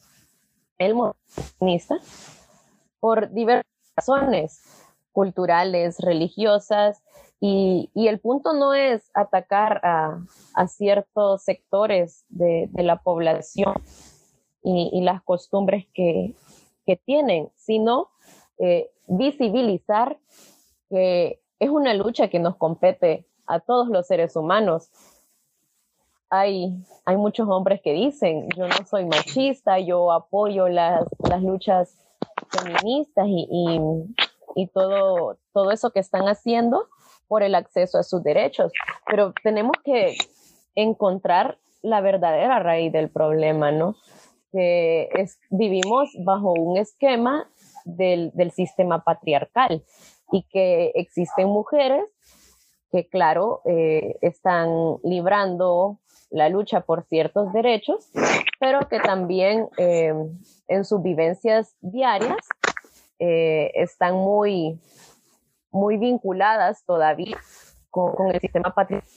el 0.82 0.96
feminista 1.28 2.00
por 3.00 3.32
diversas 3.32 3.66
razones 3.96 4.62
culturales, 5.12 6.00
religiosas, 6.00 7.02
y, 7.44 7.90
el 7.96 8.20
punto 8.20 8.54
no 8.54 8.76
es 8.76 9.10
atacar 9.16 9.82
a, 9.84 10.68
ciertos 10.68 11.42
sectores 11.42 12.24
de, 12.30 12.70
la 12.76 12.98
población 12.98 13.74
y, 14.64 15.02
las 15.02 15.24
costumbres 15.24 15.88
que, 15.94 16.36
tienen, 17.06 17.50
sino 17.56 18.10
eh, 18.58 18.92
visibilizar 19.08 20.20
que 20.90 21.40
es 21.58 21.70
una 21.70 21.94
lucha 21.94 22.28
que 22.28 22.38
nos 22.38 22.58
compete 22.58 23.26
a 23.48 23.62
todos 23.62 23.88
los 23.88 24.08
seres 24.08 24.36
humanos. 24.36 24.90
Hay, 26.34 26.74
hay 27.06 27.18
muchos 27.18 27.48
hombres 27.50 27.82
que 27.84 27.92
dicen, 27.92 28.48
yo 28.56 28.68
no 28.68 28.86
soy 28.90 29.06
machista, 29.06 29.80
yo 29.80 30.12
apoyo 30.14 30.70
las, 30.70 31.06
luchas 31.42 31.98
feministas 32.50 33.28
y, 33.28 33.80
y, 34.56 34.68
todo, 34.68 35.38
todo 35.54 35.72
eso 35.72 35.92
que 35.92 36.00
están 36.00 36.30
haciendo, 36.30 36.88
por 37.28 37.44
el 37.44 37.54
acceso 37.54 37.98
a 37.98 38.04
sus 38.04 38.24
derechos. 38.24 38.72
Pero 39.06 39.34
tenemos 39.44 39.74
que 39.84 40.16
encontrar 40.76 41.58
la 41.82 42.02
verdadera 42.02 42.60
raíz 42.60 42.92
del 42.92 43.10
problema, 43.10 43.72
¿no? 43.72 43.96
Que 44.52 45.10
es, 45.14 45.38
vivimos 45.50 46.10
bajo 46.24 46.54
un 46.54 46.78
esquema 46.78 47.50
del, 47.86 48.32
sistema 48.52 49.04
patriarcal 49.04 49.84
y 50.32 50.44
que 50.44 50.92
existen 50.96 51.48
mujeres 51.48 52.06
que, 52.92 53.08
claro, 53.08 53.62
eh, 53.66 54.18
están 54.22 54.98
librando 55.04 56.00
la 56.32 56.50
lucha 56.50 56.82
por 56.82 57.06
ciertos 57.08 57.52
derechos, 57.54 58.10
pero 58.60 58.88
que 58.88 59.00
también 59.00 59.68
eh, 59.78 60.14
en 60.68 60.86
sus 60.86 61.04
vivencias 61.04 61.76
diarias 61.82 62.38
eh, 63.20 63.72
están 63.76 64.16
muy 64.16 64.80
muy 65.72 65.98
vinculadas 65.98 66.84
todavía 66.86 67.38
con, 67.90 68.32
el 68.34 68.40
sistema 68.42 68.74
patriarcal 68.74 69.10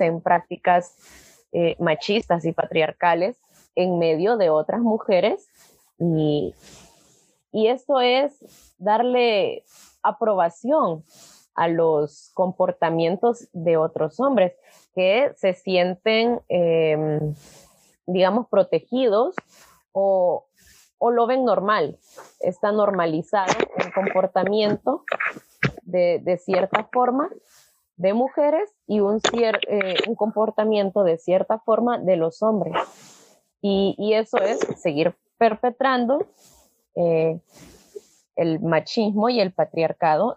en 0.00 0.20
prácticas 0.20 0.96
eh, 1.52 1.76
machistas 1.78 2.44
y 2.44 2.52
patriarcales 2.52 3.36
en 3.76 3.98
medio 3.98 4.36
de 4.36 4.50
otras 4.50 4.80
mujeres. 4.80 5.46
Y, 5.98 6.52
y 7.52 7.68
esto 7.68 8.00
es 8.00 8.74
darle 8.78 9.64
aprobación 10.02 11.04
a 11.54 11.68
los 11.68 12.30
comportamientos 12.34 13.48
de 13.52 13.76
otros 13.76 14.20
hombres 14.20 14.54
que 14.94 15.32
se 15.36 15.54
sienten, 15.54 16.40
em, 16.48 17.34
digamos, 18.06 18.48
protegidos 18.48 19.34
o, 19.92 20.46
o 20.98 21.10
lo 21.10 21.26
ven 21.26 21.44
normal, 21.44 21.98
está 22.40 22.72
normalizado 22.72 23.52
un 23.84 23.90
comportamiento 23.92 25.04
de, 25.82 26.40
cierta 26.42 26.88
forma 26.92 27.30
de 27.96 28.12
mujeres 28.12 28.70
y 28.86 29.00
un, 29.00 29.20
eh, 29.32 29.96
un 30.08 30.14
comportamiento 30.14 31.04
de 31.04 31.18
cierta 31.18 31.58
forma 31.58 31.98
de 31.98 32.16
los 32.16 32.42
hombres. 32.42 32.74
Y, 33.60 34.12
eso 34.14 34.38
es 34.38 34.60
seguir 34.80 35.14
perpetrando 35.38 36.26
eh, 36.96 37.38
el 38.36 38.60
machismo 38.60 39.28
y 39.28 39.40
el 39.40 39.52
patriarcado 39.52 40.36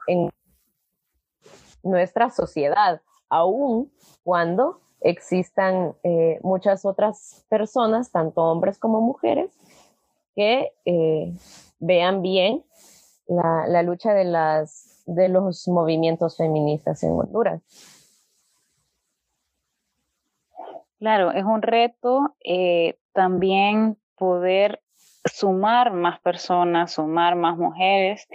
nuestra 1.87 2.29
sociedad, 2.29 3.01
aun 3.29 3.91
cuando 4.23 4.81
existan 5.01 5.95
eh, 6.03 6.39
muchas 6.43 6.85
otras 6.85 7.45
personas, 7.49 8.11
tanto 8.11 8.41
hombres 8.41 8.77
como 8.77 9.01
mujeres, 9.01 9.51
que 10.35 10.71
vean 11.79 12.21
bien 12.21 12.63
la, 13.27 13.81
lucha 13.81 14.13
de 14.13 15.29
los 15.29 15.67
movimientos 15.67 16.37
feministas 16.37 17.01
en 17.03 17.11
Honduras. 17.11 17.61
Claro, 20.99 21.31
es 21.31 21.43
un 21.43 21.61
reto 21.61 22.35
eh, 22.43 22.97
también 23.13 23.97
poder 24.15 24.81
sumar 25.25 25.93
más 25.93 26.19
personas, 26.21 26.93
sumar 26.93 27.35
más 27.35 27.57
mujeres, 27.57 28.27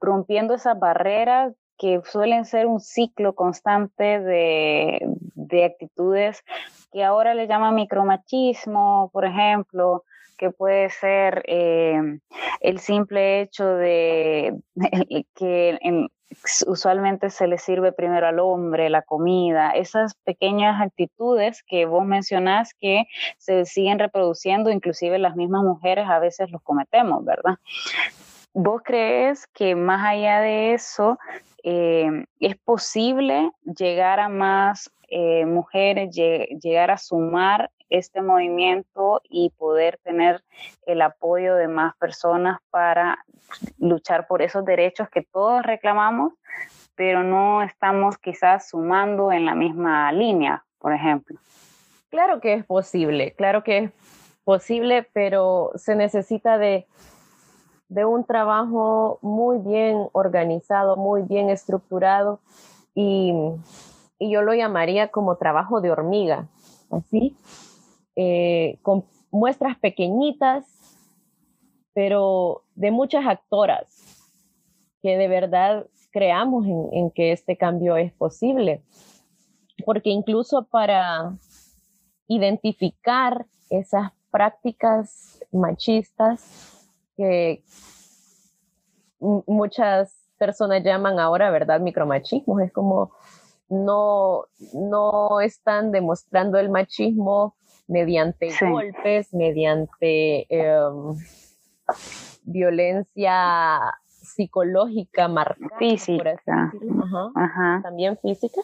rompiendo 0.00 0.54
esas 0.54 0.78
barreras 0.78 1.54
que 1.82 2.00
suelen 2.04 2.44
ser 2.44 2.68
un 2.68 2.78
ciclo 2.78 3.34
constante 3.34 4.20
de, 4.20 5.00
de 5.34 5.64
actitudes 5.64 6.44
que 6.92 7.02
ahora 7.02 7.34
le 7.34 7.48
llaman 7.48 7.74
micromachismo, 7.74 9.10
por 9.12 9.24
ejemplo, 9.24 10.04
que 10.38 10.52
puede 10.52 10.90
ser 10.90 11.42
eh, 11.48 12.20
el 12.60 12.78
simple 12.78 13.40
hecho 13.40 13.66
de 13.66 14.54
que 15.34 16.06
usualmente 16.68 17.30
se 17.30 17.48
le 17.48 17.58
sirve 17.58 17.90
primero 17.90 18.28
al 18.28 18.38
hombre 18.38 18.88
la 18.88 19.02
comida, 19.02 19.72
esas 19.72 20.14
pequeñas 20.22 20.80
actitudes 20.80 21.64
que 21.66 21.84
vos 21.86 22.04
mencionás 22.04 22.74
que 22.78 23.06
se 23.38 23.64
siguen 23.64 23.98
reproduciendo, 23.98 24.70
inclusive 24.70 25.18
las 25.18 25.34
mismas 25.34 25.64
mujeres 25.64 26.06
a 26.08 26.20
veces 26.20 26.48
los 26.52 26.62
cometemos, 26.62 27.24
¿verdad? 27.24 27.56
¿Vos 28.54 28.82
crees 28.84 29.46
que 29.48 29.74
más 29.74 30.04
allá 30.04 30.40
de 30.40 30.74
eso 30.74 31.18
eh, 31.62 32.26
es 32.38 32.56
posible 32.58 33.50
llegar 33.64 34.20
a 34.20 34.28
más 34.28 34.90
eh, 35.08 35.46
mujeres, 35.46 36.14
llegar 36.14 36.90
a 36.90 36.98
sumar 36.98 37.70
este 37.88 38.22
movimiento 38.22 39.20
y 39.24 39.50
poder 39.50 39.98
tener 40.02 40.42
el 40.86 41.02
apoyo 41.02 41.54
de 41.54 41.68
más 41.68 41.94
personas 41.96 42.58
para 42.70 43.24
luchar 43.78 44.26
por 44.26 44.42
esos 44.42 44.64
derechos 44.64 45.08
que 45.10 45.22
todos 45.22 45.62
reclamamos, 45.62 46.32
pero 46.94 47.22
no 47.22 47.62
estamos 47.62 48.18
quizás 48.18 48.70
sumando 48.70 49.32
en 49.32 49.44
la 49.44 49.54
misma 49.54 50.10
línea, 50.12 50.64
por 50.78 50.94
ejemplo. 50.94 51.38
Claro 52.10 52.40
que 52.40 52.54
es 52.54 52.64
posible, 52.64 53.32
claro 53.32 53.62
que 53.62 53.78
es 53.78 53.90
posible, 54.44 55.08
pero 55.12 55.70
se 55.74 55.94
necesita 55.94 56.58
de, 56.58 56.86
de 57.92 58.04
un 58.04 58.24
trabajo 58.24 59.18
muy 59.20 59.58
bien 59.58 60.08
organizado, 60.12 60.96
muy 60.96 61.22
bien 61.22 61.50
estructurado 61.50 62.40
y, 62.94 63.34
y 64.18 64.30
yo 64.30 64.42
lo 64.42 64.54
llamaría 64.54 65.08
como 65.08 65.36
trabajo 65.36 65.80
de 65.80 65.90
hormiga, 65.90 66.48
así, 66.90 67.36
eh, 68.16 68.78
con 68.82 69.04
muestras 69.30 69.78
pequeñitas, 69.78 70.66
pero 71.92 72.62
de 72.74 72.90
muchas 72.90 73.26
actoras 73.26 74.30
que 75.02 75.18
de 75.18 75.28
verdad 75.28 75.86
creamos 76.12 76.66
en, 76.92 77.10
que 77.10 77.32
este 77.32 77.56
cambio 77.56 77.96
es 77.96 78.12
posible. 78.12 78.82
Porque 79.84 80.10
incluso 80.10 80.64
para 80.64 81.36
identificar 82.28 83.46
esas 83.68 84.12
prácticas 84.30 85.42
machistas 85.50 86.81
que 87.16 87.62
muchas 89.20 90.14
personas 90.38 90.82
llaman 90.82 91.20
ahora, 91.20 91.50
¿verdad? 91.50 91.80
Micromachismo. 91.80 92.60
Es 92.60 92.72
como 92.72 93.12
no, 93.68 94.44
no 94.74 95.40
están 95.40 95.92
demostrando 95.92 96.58
el 96.58 96.68
machismo 96.68 97.54
mediante 97.88 98.50
golpes, 98.60 99.32
mediante 99.32 100.46
em, 100.48 101.16
violencia 102.44 103.94
psicológica 104.06 105.28
marcada, 105.28 105.78
física, 105.78 106.40
también 107.82 108.18
física, 108.18 108.60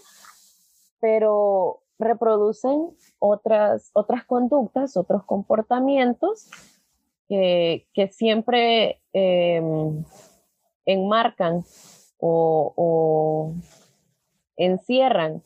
pero 1.01 1.81
reproducen 1.99 2.91
otras, 3.19 3.91
otras 3.93 4.25
conductas, 4.25 4.97
otros 4.97 5.25
comportamientos 5.25 6.49
que, 7.29 8.11
siempre 8.13 9.01
em, 9.13 10.05
enmarcan 10.87 11.65
o, 12.19 13.55
encierran 14.57 15.43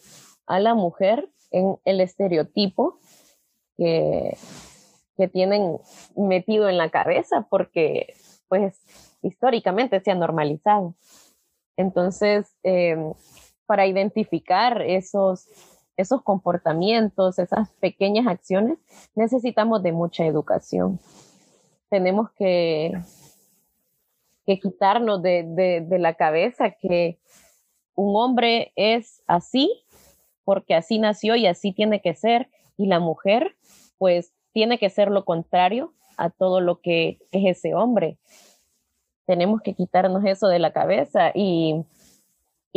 a 0.46 0.60
la 0.60 0.74
mujer 0.74 1.28
en 1.50 1.76
el 1.84 2.00
estereotipo 2.00 2.98
que, 3.76 4.36
que 5.16 5.28
tienen 5.28 5.78
metido 6.16 6.68
en 6.68 6.78
la 6.78 6.90
cabeza 6.90 7.46
porque 7.50 8.14
pues 8.48 8.78
históricamente 9.22 10.00
se 10.00 10.10
ha 10.10 10.14
normalizado. 10.14 10.94
Entonces, 11.76 12.54
em, 12.62 13.12
para 13.66 13.86
identificar 13.86 14.82
esos, 14.82 15.48
esos 15.96 16.22
comportamientos, 16.22 17.38
esas 17.38 17.70
pequeñas 17.80 18.26
acciones, 18.26 18.78
necesitamos 19.14 19.82
de 19.82 19.92
mucha 19.92 20.26
educación. 20.26 21.00
Tenemos 21.92 22.30
que, 22.38 22.90
que 24.46 24.58
quitarnos 24.58 25.20
de, 25.20 25.44
de 25.86 25.98
la 25.98 26.14
cabeza 26.14 26.70
que 26.70 27.18
un 27.94 28.16
hombre 28.16 28.72
es 28.76 29.22
así 29.26 29.84
porque 30.44 30.74
así 30.74 30.98
nació 30.98 31.36
y 31.36 31.46
así 31.46 31.72
tiene 31.72 32.00
que 32.00 32.14
ser, 32.14 32.48
y 32.76 32.86
la 32.86 33.00
mujer, 33.00 33.56
pues, 33.98 34.32
tiene 34.52 34.78
que 34.78 34.90
ser 34.90 35.10
lo 35.10 35.24
contrario 35.24 35.92
a 36.16 36.30
todo 36.30 36.60
lo 36.60 36.80
que 36.80 37.18
es 37.30 37.58
ese 37.58 37.74
hombre. 37.74 38.18
Tenemos 39.24 39.62
que 39.62 39.74
quitarnos 39.74 40.24
eso 40.24 40.48
de 40.48 40.58
la 40.58 40.72
cabeza 40.72 41.32
y, 41.34 41.84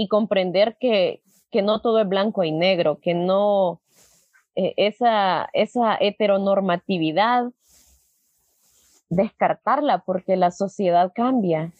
comprender 0.10 0.78
que, 0.80 1.22
no 1.64 1.80
todo 1.80 2.02
es 2.02 2.10
blanco 2.10 2.44
y 2.44 2.52
negro, 2.52 3.00
que 3.00 3.14
no 3.14 3.80
eh, 4.56 4.74
esa, 4.76 5.50
esa 5.54 5.96
heteronormatividad, 5.98 7.46
descartarla 9.10 10.04
porque 10.06 10.36
la 10.36 10.52
sociedad 10.52 11.12
cambia 11.14 11.72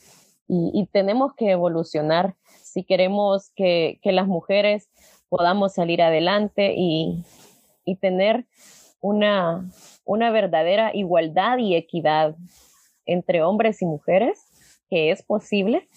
y, 0.48 0.88
tenemos 0.92 1.34
que 1.36 1.50
evolucionar 1.52 2.36
si 2.62 2.84
queremos 2.84 3.52
que, 3.56 4.00
las 4.04 4.28
mujeres 4.28 4.90
podamos 5.30 5.74
salir 5.74 6.04
adelante 6.04 6.76
y, 6.78 7.24
y 7.84 7.96
tener 7.96 8.46
una, 9.02 9.70
una 10.04 10.32
verdadera 10.32 10.92
igualdad 10.94 11.58
y 11.58 11.76
equidad 11.76 12.36
entre 13.06 13.44
hombres 13.44 13.82
y 13.82 13.86
mujeres, 13.86 14.40
que 14.90 15.12
es 15.12 15.24
posible, 15.24 15.88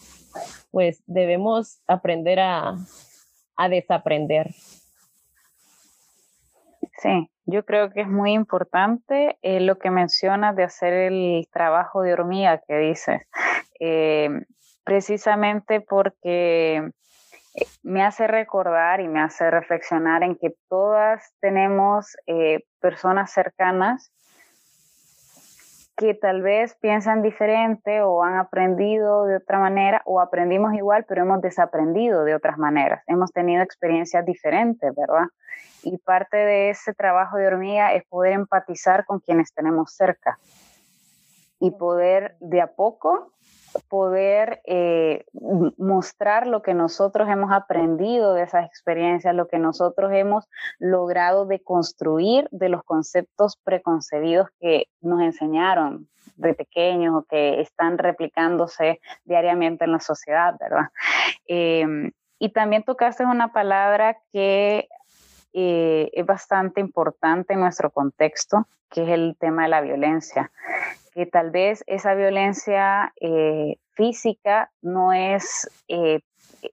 pues 0.71 1.03
debemos 1.07 1.81
aprender 1.87 2.41
a, 2.41 2.77
desaprender. 3.71 4.55
Sí, 6.99 7.31
yo 7.47 7.65
creo 7.65 7.91
que 7.91 8.01
es 8.01 8.09
muy 8.09 8.33
importante 8.33 9.39
eh, 9.43 9.61
lo 9.61 9.79
que 9.79 9.91
mencionas 9.91 10.57
de 10.57 10.65
hacer 10.65 10.93
el 10.93 11.47
trabajo 11.53 12.03
de 12.03 12.13
hormiga 12.13 12.61
que 12.67 12.77
dices, 12.77 13.23
eh, 13.79 14.29
precisamente 14.83 15.81
porque 15.81 16.91
me 17.83 18.03
hace 18.03 18.27
recordar 18.27 19.01
y 19.01 19.09
me 19.09 19.21
hace 19.21 19.49
reflexionar 19.51 20.25
en 20.25 20.37
que 20.37 20.55
todas 20.69 21.33
tenemos 21.41 22.17
eh, 22.27 22.65
personas 22.81 23.33
cercanas 23.33 24.13
que 25.99 26.15
tal 26.15 26.43
vez 26.43 26.77
piensan 26.77 27.23
diferente 27.23 28.03
o 28.03 28.23
han 28.23 28.37
aprendido 28.37 29.27
de 29.27 29.37
otra 29.37 29.59
manera 29.59 30.01
o 30.05 30.21
aprendimos 30.21 30.73
igual, 30.75 31.05
pero 31.09 31.23
hemos 31.23 31.43
desaprendido 31.43 32.23
de 32.23 32.37
otras 32.37 32.57
maneras. 32.57 33.03
Hemos 33.09 33.33
tenido 33.33 33.65
experiencias 33.65 34.25
diferentes, 34.25 34.95
¿verdad? 34.95 35.27
Y 35.83 35.99
parte 35.99 36.37
de 36.37 36.71
ese 36.71 36.95
trabajo 36.95 37.37
de 37.37 37.49
hormiga 37.49 37.93
es 37.95 38.05
poder 38.05 38.35
empatizar 38.35 39.05
con 39.07 39.19
quienes 39.19 39.53
tenemos 39.53 39.93
cerca 39.93 40.39
y 41.59 41.73
poder 41.73 42.37
de 42.39 42.61
a 42.61 42.69
poco 42.69 43.33
poder 43.89 44.61
eh, 44.65 45.25
mostrar 45.77 46.47
lo 46.47 46.63
que 46.63 46.75
nosotros 46.75 47.29
hemos 47.29 47.53
aprendido 47.53 48.35
de 48.35 48.43
esas 48.43 48.67
experiencias, 48.67 49.35
lo 49.35 49.49
que 49.49 49.59
nosotros 49.59 50.11
hemos 50.13 50.45
logrado 50.79 51.47
de 51.47 51.61
construir 51.61 52.49
de 52.51 52.69
los 52.69 52.83
conceptos 52.85 53.57
preconcebidos 53.65 54.49
que 54.61 54.87
nos 55.01 55.21
enseñaron 55.21 56.09
de 56.37 56.55
pequeños 56.55 57.15
o 57.15 57.23
que 57.25 57.61
están 57.61 57.99
replicándose 57.99 59.01
diariamente 59.25 59.85
en 59.85 59.93
la 59.93 60.01
sociedad, 60.01 60.55
¿verdad? 60.59 60.89
Em, 61.47 62.13
y 62.39 62.51
también 62.51 62.85
tocaste 62.85 63.25
una 63.25 63.53
palabra 63.53 64.19
que 64.33 64.89
eh, 65.53 66.11
es 66.13 66.27
bastante 66.27 66.81
importante 66.81 67.55
en 67.55 67.61
nuestro 67.61 67.91
contexto, 67.91 68.69
que 68.91 69.03
es 69.03 69.09
el 69.09 69.37
tema 69.39 69.65
de 69.65 69.69
la 69.69 69.81
violencia 69.81 70.51
que 71.19 71.27
tal 71.27 71.51
vez 71.51 71.83
esa 71.89 72.15
violencia 72.15 73.13
eh, 73.21 73.77
física 73.95 74.71
no 74.83 75.13
es 75.13 75.69
eh, 75.89 76.21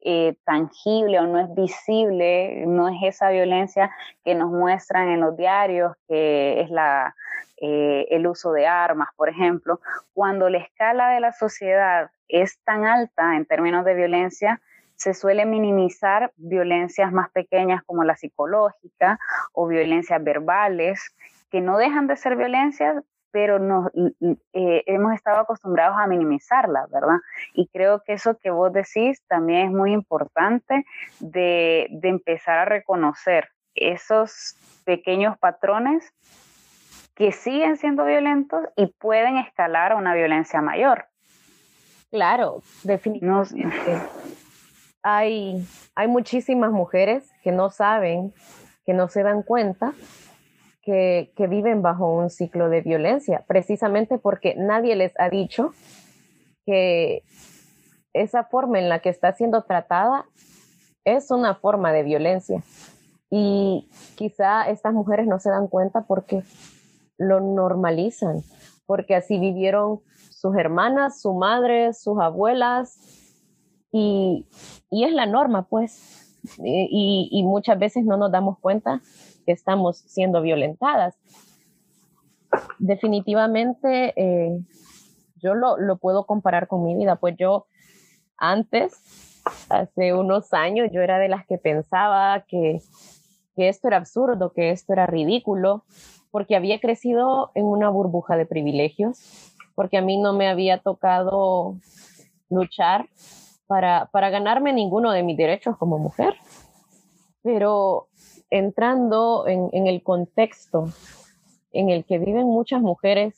eh, 0.02 0.36
tangible 0.46 1.20
o 1.20 1.26
no 1.26 1.40
es 1.40 1.56
visible, 1.56 2.64
no 2.68 2.88
es 2.88 2.98
esa 3.02 3.32
violencia 3.32 3.90
que 4.24 4.36
nos 4.36 4.52
muestran 4.52 5.10
en 5.10 5.22
los 5.22 5.36
diarios, 5.36 5.94
que 6.08 6.62
es 6.62 6.70
la, 6.70 7.16
el 7.58 8.28
uso 8.28 8.52
de 8.52 8.68
armas, 8.68 9.10
por 9.16 9.30
ejemplo. 9.30 9.80
Cuando 10.14 10.48
la 10.48 10.60
escala 10.60 11.10
de 11.10 11.22
la 11.22 11.32
sociedad 11.32 12.12
es 12.28 12.60
tan 12.66 12.86
alta 12.86 13.38
en 13.38 13.48
términos 13.48 13.84
de 13.84 13.96
violencia, 13.96 14.62
se 14.94 15.16
suele 15.16 15.48
minimizar 15.48 16.34
violencias 16.38 17.12
más 17.12 17.32
pequeñas 17.32 17.82
como 17.84 18.04
la 18.04 18.16
psicológica 18.16 19.18
o 19.54 19.66
violencias 19.66 20.24
verbales, 20.24 21.16
que 21.50 21.62
no 21.62 21.80
dejan 21.80 22.06
de 22.06 22.16
ser 22.16 22.36
violencias, 22.36 23.04
pero 23.36 23.60
nos, 23.60 23.92
eh, 24.54 24.84
hemos 24.86 25.14
estado 25.14 25.42
acostumbrados 25.42 25.98
a 26.00 26.08
minimizarla, 26.08 26.88
¿verdad? 26.90 27.18
Y 27.54 27.68
creo 27.68 28.02
que 28.02 28.14
eso 28.14 28.38
que 28.38 28.50
vos 28.50 28.72
decís 28.72 29.22
también 29.28 29.68
es 29.68 29.72
muy 29.74 29.92
importante 29.92 30.86
de, 31.20 31.88
de 31.90 32.08
empezar 32.08 32.60
a 32.60 32.64
reconocer 32.64 33.50
esos 33.74 34.56
pequeños 34.86 35.38
patrones 35.38 36.14
que 37.14 37.34
siguen 37.34 37.76
siendo 37.76 38.06
violentos 38.06 38.70
y 38.78 38.88
pueden 38.88 39.36
escalar 39.36 39.92
a 39.92 39.98
una 39.98 40.14
violencia 40.14 40.62
mayor. 40.62 41.08
Claro, 42.12 42.62
definitivamente. 42.84 44.00
Hay, 45.04 45.68
hay 45.94 46.08
muchísimas 46.08 46.72
mujeres 46.72 47.30
que 47.44 47.52
no 47.52 47.70
saben, 47.70 48.34
que 48.86 48.94
no 48.94 49.10
se 49.10 49.22
dan 49.22 49.44
cuenta 49.44 49.94
que, 50.86 51.48
viven 51.50 51.82
bajo 51.82 52.14
un 52.14 52.30
ciclo 52.30 52.70
de 52.70 52.82
violencia, 52.82 53.44
precisamente 53.48 54.20
porque 54.20 54.56
nadie 54.56 54.96
les 54.96 55.20
ha 55.20 55.30
dicho 55.30 55.74
que 56.66 57.24
esa 58.14 58.46
forma 58.46 58.80
en 58.80 58.88
la 58.88 59.00
que 59.00 59.10
está 59.10 59.34
siendo 59.34 59.64
tratada 59.64 60.26
es 61.04 61.32
una 61.32 61.56
forma 61.56 61.92
de 61.92 62.04
violencia. 62.04 62.64
Y 63.32 63.90
quizá 64.16 64.70
estas 64.70 64.94
mujeres 64.94 65.28
no 65.28 65.40
se 65.40 65.50
dan 65.50 65.68
cuenta 65.68 66.02
porque 66.02 66.44
lo 67.18 67.40
normalizan, 67.40 68.44
porque 68.86 69.16
así 69.16 69.40
vivieron 69.40 70.02
sus 70.30 70.56
hermanas, 70.56 71.20
su 71.20 71.34
madre, 71.34 71.94
sus 71.94 72.20
abuelas, 72.20 73.00
y, 73.92 74.46
es 74.92 75.14
la 75.14 75.26
norma, 75.26 75.68
pues. 75.68 76.38
y, 76.64 77.42
muchas 77.44 77.80
veces 77.80 78.06
no 78.06 78.18
nos 78.18 78.32
damos 78.32 78.60
cuenta 78.60 79.02
que 79.46 79.52
estamos 79.52 79.98
siendo 79.98 80.42
violentadas. 80.42 81.16
Definitivamente, 82.80 84.14
eh, 84.16 84.60
yo 85.42 85.54
lo, 85.54 85.98
puedo 85.98 86.26
comparar 86.26 86.68
con 86.68 86.84
mi 86.84 86.96
vida, 86.96 87.18
pues 87.18 87.36
yo 87.38 87.68
antes, 88.38 88.94
hace 89.70 90.14
unos 90.14 90.54
años, 90.54 90.90
yo 90.92 91.02
era 91.02 91.20
de 91.20 91.30
las 91.30 91.46
que 91.46 91.58
pensaba 91.58 92.46
que, 92.48 92.80
que 93.56 93.70
esto 93.70 93.88
era 93.88 93.98
absurdo, 93.98 94.54
que 94.54 94.72
esto 94.72 94.94
era 94.94 95.06
ridículo, 95.06 95.84
porque 96.32 96.56
había 96.56 96.80
crecido 96.80 97.52
en 97.54 97.66
una 97.66 97.90
burbuja 97.90 98.36
de 98.38 98.46
privilegios, 98.46 99.54
porque 99.76 99.98
a 99.98 100.02
mí 100.02 100.18
no 100.18 100.34
me 100.34 100.48
había 100.48 100.80
tocado 100.80 101.76
luchar 102.50 103.08
para, 103.68 104.08
para 104.12 104.30
ganarme 104.30 104.74
ninguno 104.74 105.12
de 105.12 105.24
mis 105.24 105.38
derechos 105.38 105.78
como 105.78 105.98
mujer. 105.98 106.36
Pero 107.42 108.08
entrando 108.58 109.48
en, 109.48 109.88
el 109.88 110.04
contexto 110.04 110.90
en 111.72 111.90
el 111.90 112.06
que 112.06 112.20
viven 112.20 112.46
muchas 112.46 112.82
mujeres, 112.82 113.36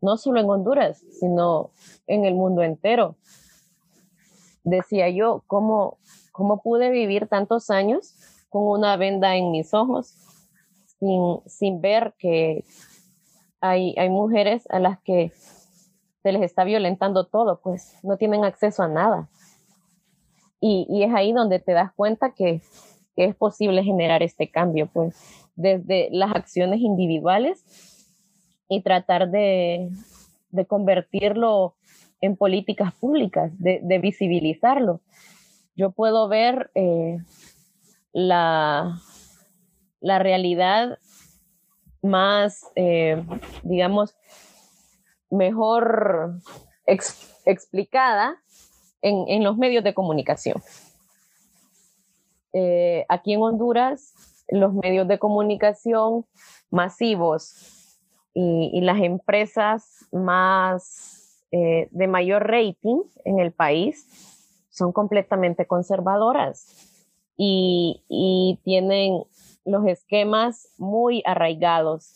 no 0.00 0.16
solo 0.16 0.40
en 0.40 0.48
Honduras, 0.48 1.02
sino 1.18 1.70
en 2.06 2.24
el 2.24 2.34
mundo 2.34 2.62
entero. 2.62 3.16
Decía 4.64 5.08
yo, 5.08 5.42
¿cómo, 5.46 5.98
cómo 6.32 6.62
pude 6.62 6.90
vivir 6.90 7.28
tantos 7.28 7.70
años 7.70 8.14
con 8.48 8.62
una 8.62 8.96
venda 8.96 9.36
en 9.36 9.50
mis 9.50 9.74
ojos 9.74 10.14
sin, 10.98 11.40
sin 11.46 11.80
ver 11.80 12.14
que 12.18 12.64
hay, 13.60 13.94
hay 13.96 14.08
mujeres 14.08 14.64
a 14.70 14.78
las 14.78 15.00
que 15.00 15.32
se 16.22 16.32
les 16.32 16.42
está 16.42 16.64
violentando 16.64 17.24
todo, 17.24 17.60
pues 17.60 17.96
no 18.02 18.16
tienen 18.16 18.44
acceso 18.44 18.82
a 18.82 18.88
nada. 18.88 19.28
Y, 20.60 20.86
y 20.90 21.04
es 21.04 21.14
ahí 21.14 21.32
donde 21.32 21.60
te 21.60 21.72
das 21.72 21.92
cuenta 21.94 22.30
que 22.30 22.62
que 23.18 23.24
es 23.24 23.34
posible 23.34 23.82
generar 23.82 24.22
este 24.22 24.48
cambio, 24.48 24.88
pues 24.92 25.16
desde 25.56 26.08
las 26.12 26.36
acciones 26.36 26.78
individuales 26.78 27.64
y 28.68 28.80
tratar 28.82 29.28
de, 29.28 29.90
convertirlo 30.68 31.74
en 32.20 32.36
políticas 32.36 32.94
públicas, 32.94 33.50
de, 33.58 33.98
visibilizarlo. 33.98 35.00
Yo 35.74 35.90
puedo 35.90 36.28
ver 36.28 36.70
eh, 36.76 37.18
la, 38.12 39.00
realidad 40.00 41.00
más, 42.02 42.70
eh, 42.76 43.20
digamos, 43.64 44.14
mejor 45.28 46.38
explicada 46.86 48.36
en, 49.02 49.42
los 49.42 49.56
medios 49.56 49.82
de 49.82 49.92
comunicación. 49.92 50.62
Eh, 52.52 53.04
aquí 53.08 53.34
en 53.34 53.42
Honduras, 53.42 54.14
los 54.48 54.72
medios 54.72 55.06
de 55.08 55.18
comunicación 55.18 56.24
masivos 56.70 57.98
y, 58.34 58.80
las 58.82 59.00
empresas 59.00 60.06
más 60.12 61.42
eh, 61.50 61.88
de 61.90 62.06
mayor 62.06 62.46
rating 62.46 63.02
en 63.24 63.40
el 63.40 63.52
país 63.52 64.06
son 64.70 64.92
completamente 64.92 65.66
conservadoras 65.66 66.66
y, 67.36 68.04
y 68.08 68.60
tienen 68.64 69.24
los 69.64 69.86
esquemas 69.86 70.68
muy 70.78 71.22
arraigados. 71.26 72.14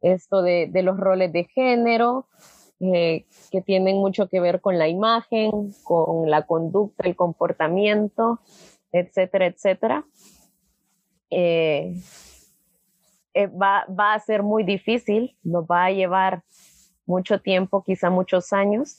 Esto 0.00 0.42
de, 0.42 0.66
de 0.70 0.82
los 0.82 0.96
roles 0.96 1.32
de 1.32 1.44
género, 1.44 2.26
eh, 2.82 3.26
que 3.50 3.60
tienen 3.60 3.98
mucho 3.98 4.28
que 4.28 4.40
ver 4.40 4.62
con 4.62 4.78
la 4.78 4.88
imagen, 4.88 5.50
con 5.82 6.30
la 6.30 6.46
conducta, 6.46 7.06
el 7.06 7.14
comportamiento, 7.14 8.40
etcétera, 8.92 9.46
etcétera. 9.46 10.04
Eh, 11.30 11.94
eh, 13.34 13.46
va, 13.46 13.86
va, 13.86 14.14
a 14.14 14.18
ser 14.18 14.42
muy 14.42 14.64
difícil, 14.64 15.36
nos 15.42 15.64
va 15.64 15.86
a 15.86 15.90
llevar 15.92 16.42
mucho 17.06 17.40
tiempo, 17.40 17.84
quizá 17.84 18.10
muchos 18.10 18.52
años, 18.52 18.98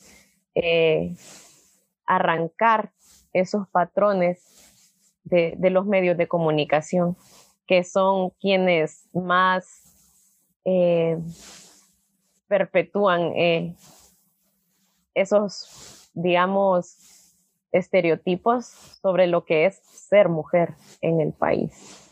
arrancar 2.06 2.92
esos 3.32 3.68
patrones 3.70 4.44
de, 5.24 5.56
de 5.58 5.70
los 5.70 5.86
medios 5.86 6.18
de 6.18 6.28
comunicación 6.28 7.16
que 7.72 7.86
son 7.86 8.32
quienes 8.32 9.08
más 9.14 9.92
eh, 10.66 11.18
perpetúan 12.50 13.32
eh, 13.34 13.78
esos, 15.14 16.10
digamos, 16.14 16.98
estereotipos 17.72 18.66
sobre 18.66 19.28
lo 19.28 19.46
que 19.46 19.66
es 19.66 19.78
ser 19.78 20.30
mujer 20.30 20.74
en 21.02 21.22
el 21.22 21.34
país. 21.34 22.08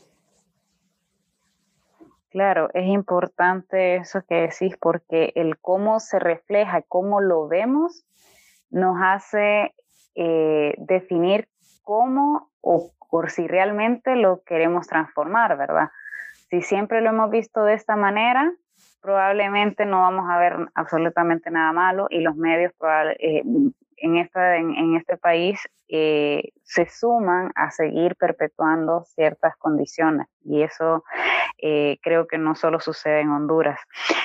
Claro, 2.29 2.69
es 2.73 2.85
importante 2.85 3.95
eso 3.95 4.21
que 4.27 4.35
decís 4.35 4.77
porque 4.79 5.31
el 5.35 5.57
cómo 5.57 5.99
se 5.99 6.19
refleja, 6.19 6.83
cómo 6.83 7.21
lo 7.21 7.47
vemos, 7.47 8.05
nos 8.69 8.97
hace 9.01 9.73
eh, 10.13 10.75
definir 10.77 11.47
cómo 11.83 12.49
o 12.61 12.91
por 13.09 13.31
si 13.31 13.47
realmente 13.47 14.15
lo 14.15 14.43
queremos 14.43 14.87
transformar, 14.87 15.57
¿verdad? 15.57 15.89
Si 16.49 16.61
siempre 16.61 17.01
lo 17.01 17.09
hemos 17.09 17.31
visto 17.31 17.63
de 17.63 17.73
esta 17.73 17.95
manera, 17.95 18.53
probablemente 19.01 19.85
no 19.85 20.01
vamos 20.01 20.29
a 20.29 20.37
ver 20.37 20.55
absolutamente 20.75 21.49
nada 21.49 21.71
malo 21.71 22.07
y 22.11 22.19
los 22.19 22.35
medios 22.35 22.73
eh, 23.19 23.43
en, 24.01 24.17
esta, 24.17 24.57
en, 24.57 24.95
este 24.95 25.17
país 25.17 25.59
eh, 25.87 26.51
se 26.63 26.87
suman 26.87 27.51
a 27.55 27.71
seguir 27.71 28.15
perpetuando 28.15 29.03
ciertas 29.05 29.55
condiciones. 29.57 30.27
Y 30.43 30.61
eso 30.63 31.03
eh, 31.57 31.97
creo 32.01 32.27
que 32.27 32.37
no 32.37 32.55
solo 32.55 32.79
sucede 32.79 33.21
en 33.21 33.29
Honduras. 33.29 33.79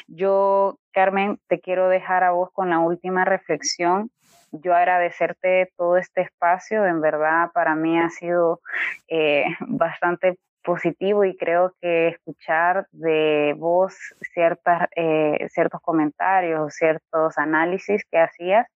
Yo, 0.06 0.78
Carmen, 0.92 1.40
te 1.48 1.60
quiero 1.60 1.88
dejar 1.88 2.24
a 2.24 2.32
vos 2.32 2.50
con 2.52 2.70
la 2.70 2.78
última 2.78 3.24
reflexión. 3.24 4.10
Yo 4.52 4.74
agradecerte 4.74 5.72
todo 5.76 5.96
este 5.96 6.20
espacio, 6.20 6.86
en 6.86 7.00
verdad 7.00 7.50
para 7.52 7.74
mí 7.74 7.98
ha 7.98 8.08
sido 8.10 8.60
eh, 9.08 9.46
bastante 9.60 10.38
positivo 10.64 11.24
y 11.24 11.36
creo 11.36 11.74
que 11.80 12.08
escuchar 12.08 12.88
de 12.90 13.54
vos 13.56 13.94
ciertas, 14.32 14.88
eh, 14.96 15.46
ciertos 15.50 15.80
comentarios, 15.82 16.74
ciertos 16.74 17.38
análisis 17.38 18.02
que 18.10 18.18
hacías 18.18 18.66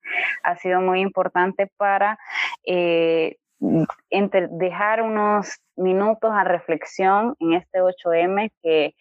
ha 0.43 0.57
sido 0.57 0.81
muy 0.81 1.01
importante 1.01 1.71
para 1.77 2.19
eh, 2.65 3.37
dejar 3.61 5.03
unos 5.03 5.59
minutos 5.77 6.31
a 6.33 6.45
reflexión 6.45 7.35
en 7.41 7.55
este 7.55 7.81
8M 7.81 8.53
que 8.63 8.95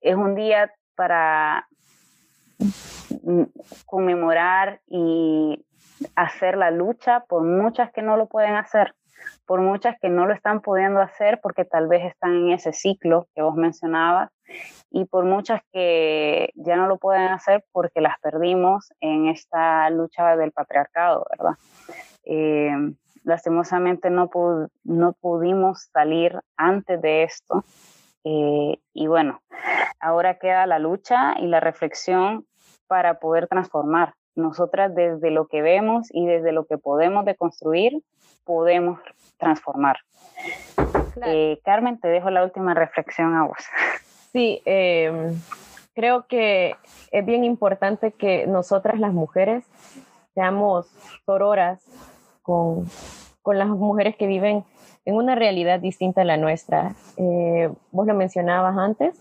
es 0.00 0.14
un 0.16 0.34
día 0.34 0.72
para 0.96 1.68
conmemorar 3.86 4.80
y 4.86 5.64
hacer 6.16 6.56
la 6.56 6.70
lucha 6.70 7.20
por 7.28 7.42
muchas 7.44 7.92
que 7.92 8.02
no 8.02 8.16
lo 8.16 8.26
pueden 8.26 8.54
hacer, 8.54 8.94
por 9.46 9.60
muchas 9.60 9.96
que 10.00 10.08
no 10.08 10.26
lo 10.26 10.34
están 10.34 10.60
pudiendo 10.60 11.00
hacer 11.00 11.40
porque 11.42 11.64
tal 11.64 11.88
vez 11.88 12.04
están 12.04 12.34
en 12.34 12.52
ese 12.52 12.72
ciclo 12.72 13.28
que 13.34 13.42
vos 13.42 13.54
mencionabas 13.54 14.30
y 14.90 15.04
por 15.06 15.24
muchas 15.24 15.62
que 15.72 16.50
ya 16.54 16.76
no 16.76 16.86
lo 16.86 16.98
pueden 16.98 17.28
hacer 17.28 17.64
porque 17.72 18.00
las 18.00 18.18
perdimos 18.20 18.92
en 19.00 19.28
esta 19.28 19.88
lucha 19.90 20.36
del 20.36 20.52
patriarcado, 20.52 21.26
¿verdad? 21.30 21.54
Eh, 22.24 22.94
lastimosamente 23.24 24.10
no, 24.10 24.30
pudimos 25.20 25.88
salir 25.92 26.38
antes 26.56 27.00
de 27.02 27.24
esto. 27.24 27.64
Eh, 28.24 28.78
y 28.92 29.06
bueno, 29.06 29.42
ahora 29.98 30.38
queda 30.38 30.66
la 30.66 30.78
lucha 30.78 31.34
y 31.38 31.46
la 31.46 31.60
reflexión 31.60 32.46
para 32.86 33.18
poder 33.18 33.48
transformar. 33.48 34.14
Nosotras 34.36 34.94
desde 34.94 35.30
lo 35.30 35.46
que 35.46 35.62
vemos 35.62 36.08
y 36.10 36.26
desde 36.26 36.52
lo 36.52 36.64
que 36.64 36.78
podemos 36.78 37.24
deconstruir, 37.24 38.02
podemos 38.44 38.98
transformar. 39.38 39.96
Eh, 41.26 41.60
Carmen, 41.64 41.98
te 42.00 42.08
dejo 42.08 42.30
la 42.30 42.44
última 42.44 42.74
reflexión 42.74 43.34
a 43.34 43.44
vos. 43.44 43.58
Sí, 44.32 44.60
em, 44.64 45.34
creo 45.94 46.26
que 46.26 46.74
es 47.12 47.24
bien 47.24 47.44
importante 47.44 48.12
que 48.12 48.46
nosotras 48.46 48.98
las 48.98 49.12
mujeres 49.12 49.64
seamos 50.34 50.86
sororas 51.24 51.80
con, 52.42 52.86
con 53.42 53.58
las 53.58 53.68
mujeres 53.68 54.16
que 54.16 54.26
viven 54.26 54.64
en 55.04 55.14
una 55.14 55.34
realidad 55.34 55.80
distinta 55.80 56.22
a 56.22 56.24
la 56.24 56.36
nuestra. 56.36 56.94
Eh, 57.16 57.70
vos 57.92 58.06
lo 58.06 58.14
mencionabas 58.14 58.76
antes, 58.76 59.20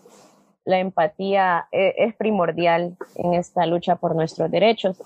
la 0.65 0.79
empatía 0.79 1.67
eh, 1.71 1.93
es 1.97 2.15
primordial 2.15 2.97
en 3.15 3.33
esta 3.33 3.65
lucha 3.65 3.95
por 3.95 4.15
nuestros 4.15 4.49
derechos. 4.49 5.01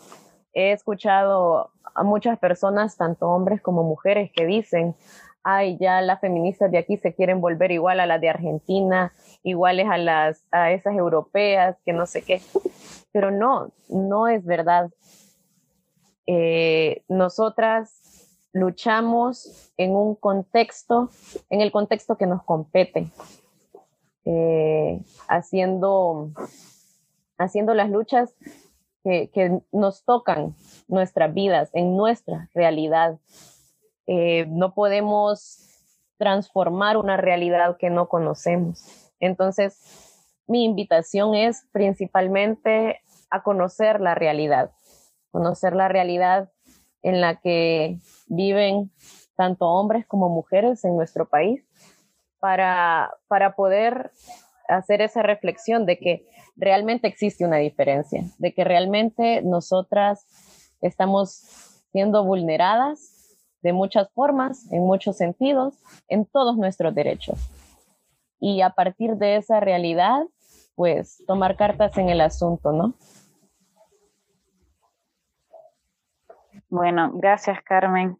He 0.53 0.71
escuchado 0.71 1.71
a 1.95 2.03
muchas 2.03 2.37
personas, 2.39 2.97
tanto 2.97 3.27
hombres 3.27 3.61
como 3.61 3.83
mujeres, 3.83 4.31
que 4.31 4.45
dicen, 4.45 4.95
ay, 5.43 5.77
ya 5.79 6.01
las 6.01 6.19
feministas 6.19 6.69
de 6.71 6.77
aquí 6.77 6.97
se 6.97 7.13
quieren 7.13 7.41
volver 7.41 7.71
igual 7.71 7.99
a 7.99 8.05
las 8.05 8.21
de 8.21 8.29
Argentina, 8.29 9.13
iguales 9.43 9.87
a 9.89 9.97
las 9.97 10.43
a 10.51 10.71
esas 10.71 10.95
europeas, 10.95 11.77
que 11.85 11.93
no 11.93 12.05
sé 12.05 12.21
qué. 12.21 12.41
Pero 13.11 13.31
no, 13.31 13.71
no 13.89 14.27
es 14.27 14.45
verdad. 14.45 14.89
Eh, 16.27 17.03
nosotras 17.07 18.37
luchamos 18.51 19.71
en 19.77 19.95
un 19.95 20.15
contexto, 20.15 21.09
en 21.49 21.61
el 21.61 21.71
contexto 21.71 22.17
que 22.17 22.25
nos 22.25 22.43
compete. 22.43 23.07
Eh, 24.29 24.99
haciendo, 25.29 26.31
haciendo 27.37 27.73
las 27.73 27.89
luchas 27.89 28.35
que, 29.01 29.61
nos 29.71 30.03
tocan 30.03 30.53
nuestras 30.89 31.33
vidas, 31.33 31.69
en 31.71 31.95
nuestra 31.95 32.49
realidad. 32.53 33.19
Eh, 34.05 34.45
no 34.49 34.73
podemos 34.73 35.81
transformar 36.17 36.97
una 36.97 37.15
realidad 37.15 37.77
que 37.77 37.89
no 37.89 38.09
conocemos. 38.09 38.83
Entonces, 39.21 39.79
mi 40.45 40.65
invitación 40.65 41.33
es 41.33 41.65
principalmente 41.71 42.99
a 43.29 43.43
conocer 43.43 44.01
la 44.01 44.13
realidad, 44.13 44.71
conocer 45.31 45.73
la 45.73 45.87
realidad 45.87 46.51
en 47.01 47.21
la 47.21 47.39
que 47.39 47.99
viven 48.27 48.91
tanto 49.37 49.67
hombres 49.67 50.05
como 50.05 50.27
mujeres 50.27 50.83
en 50.83 50.97
nuestro 50.97 51.29
país 51.29 51.63
para, 52.39 53.11
para 53.27 53.55
poder 53.55 54.11
hacer 54.67 55.01
esa 55.01 55.21
reflexión 55.21 55.85
de 55.85 55.97
que 55.97 56.27
realmente 56.55 57.07
existe 57.07 57.45
una 57.45 57.57
diferencia, 57.57 58.23
de 58.37 58.53
que 58.53 58.63
realmente 58.63 59.41
nosotras 59.41 60.25
estamos 60.81 61.29
siendo 61.91 62.23
vulneradas 62.23 63.17
de 63.61 63.73
muchas 63.73 64.11
formas, 64.13 64.71
en 64.71 64.83
muchos 64.83 65.17
sentidos, 65.17 65.75
en 66.07 66.25
todos 66.25 66.57
nuestros 66.57 66.93
derechos. 66.93 67.39
Y 68.39 68.61
a 68.61 68.69
partir 68.69 69.15
de 69.15 69.37
esa 69.37 69.59
realidad, 69.59 70.23
pues 70.75 71.23
tomar 71.25 71.55
cartas 71.55 71.97
en 71.97 72.09
el 72.09 72.21
asunto, 72.21 72.71
¿no? 72.71 72.93
Bueno, 76.69 77.11
gracias 77.13 77.61
Carmen. 77.63 78.17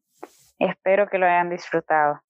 Espero 0.58 1.08
que 1.08 1.18
lo 1.18 1.28
hayan 1.28 1.50
disfrutado. 1.50 2.22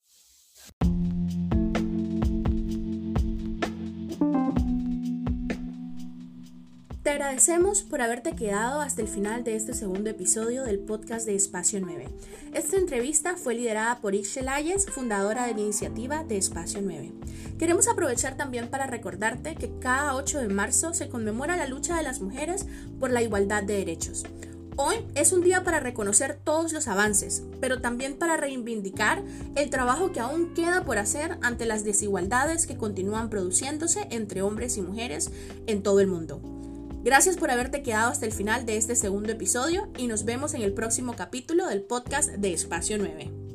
Agradecemos 7.17 7.81
por 7.81 7.99
haberte 8.03 8.35
quedado 8.35 8.79
hasta 8.79 9.01
el 9.01 9.07
final 9.07 9.43
de 9.43 9.55
este 9.55 9.73
segundo 9.73 10.07
episodio 10.07 10.65
del 10.65 10.77
podcast 10.77 11.25
de 11.25 11.33
Espacio 11.33 11.79
9. 11.81 12.09
Esta 12.53 12.77
entrevista 12.77 13.35
fue 13.35 13.55
liderada 13.55 13.97
por 14.01 14.13
Ixchel 14.13 14.47
Ayes, 14.47 14.85
fundadora 14.85 15.47
de 15.47 15.55
la 15.55 15.61
iniciativa 15.61 16.23
de 16.23 16.37
Espacio 16.37 16.79
9. 16.83 17.13
Queremos 17.57 17.87
aprovechar 17.87 18.37
también 18.37 18.67
para 18.67 18.85
recordarte 18.85 19.55
que 19.55 19.71
cada 19.79 20.13
8 20.13 20.41
de 20.41 20.49
marzo 20.49 20.93
se 20.93 21.09
conmemora 21.09 21.57
la 21.57 21.65
lucha 21.65 21.97
de 21.97 22.03
las 22.03 22.21
mujeres 22.21 22.67
por 22.99 23.09
la 23.09 23.23
igualdad 23.23 23.63
de 23.63 23.77
derechos. 23.77 24.23
Hoy 24.75 24.97
es 25.15 25.31
un 25.31 25.41
día 25.41 25.63
para 25.63 25.79
reconocer 25.79 26.39
todos 26.43 26.71
los 26.71 26.87
avances, 26.87 27.41
pero 27.59 27.81
también 27.81 28.19
para 28.19 28.37
reivindicar 28.37 29.23
el 29.55 29.71
trabajo 29.71 30.11
que 30.11 30.19
aún 30.19 30.53
queda 30.53 30.85
por 30.85 30.99
hacer 30.99 31.39
ante 31.41 31.65
las 31.65 31.83
desigualdades 31.83 32.67
que 32.67 32.77
continúan 32.77 33.31
produciéndose 33.31 34.05
entre 34.11 34.43
hombres 34.43 34.77
y 34.77 34.83
mujeres 34.83 35.31
en 35.65 35.81
todo 35.81 35.99
el 35.99 36.05
mundo. 36.05 36.56
Gracias 37.07 37.37
por 37.37 37.51
haberte 37.51 37.83
quedado 37.83 38.11
hasta 38.11 38.25
el 38.25 38.33
final 38.33 38.65
de 38.65 38.75
este 38.75 38.93
segundo 38.93 39.31
episodio 39.31 39.87
y 39.97 40.07
nos 40.07 40.25
vemos 40.25 40.53
en 40.53 40.61
el 40.61 40.73
próximo 40.73 41.15
capítulo 41.15 41.65
del 41.65 41.81
podcast 41.81 42.31
de 42.31 42.51
Espacio 42.51 42.97
9. 42.97 43.46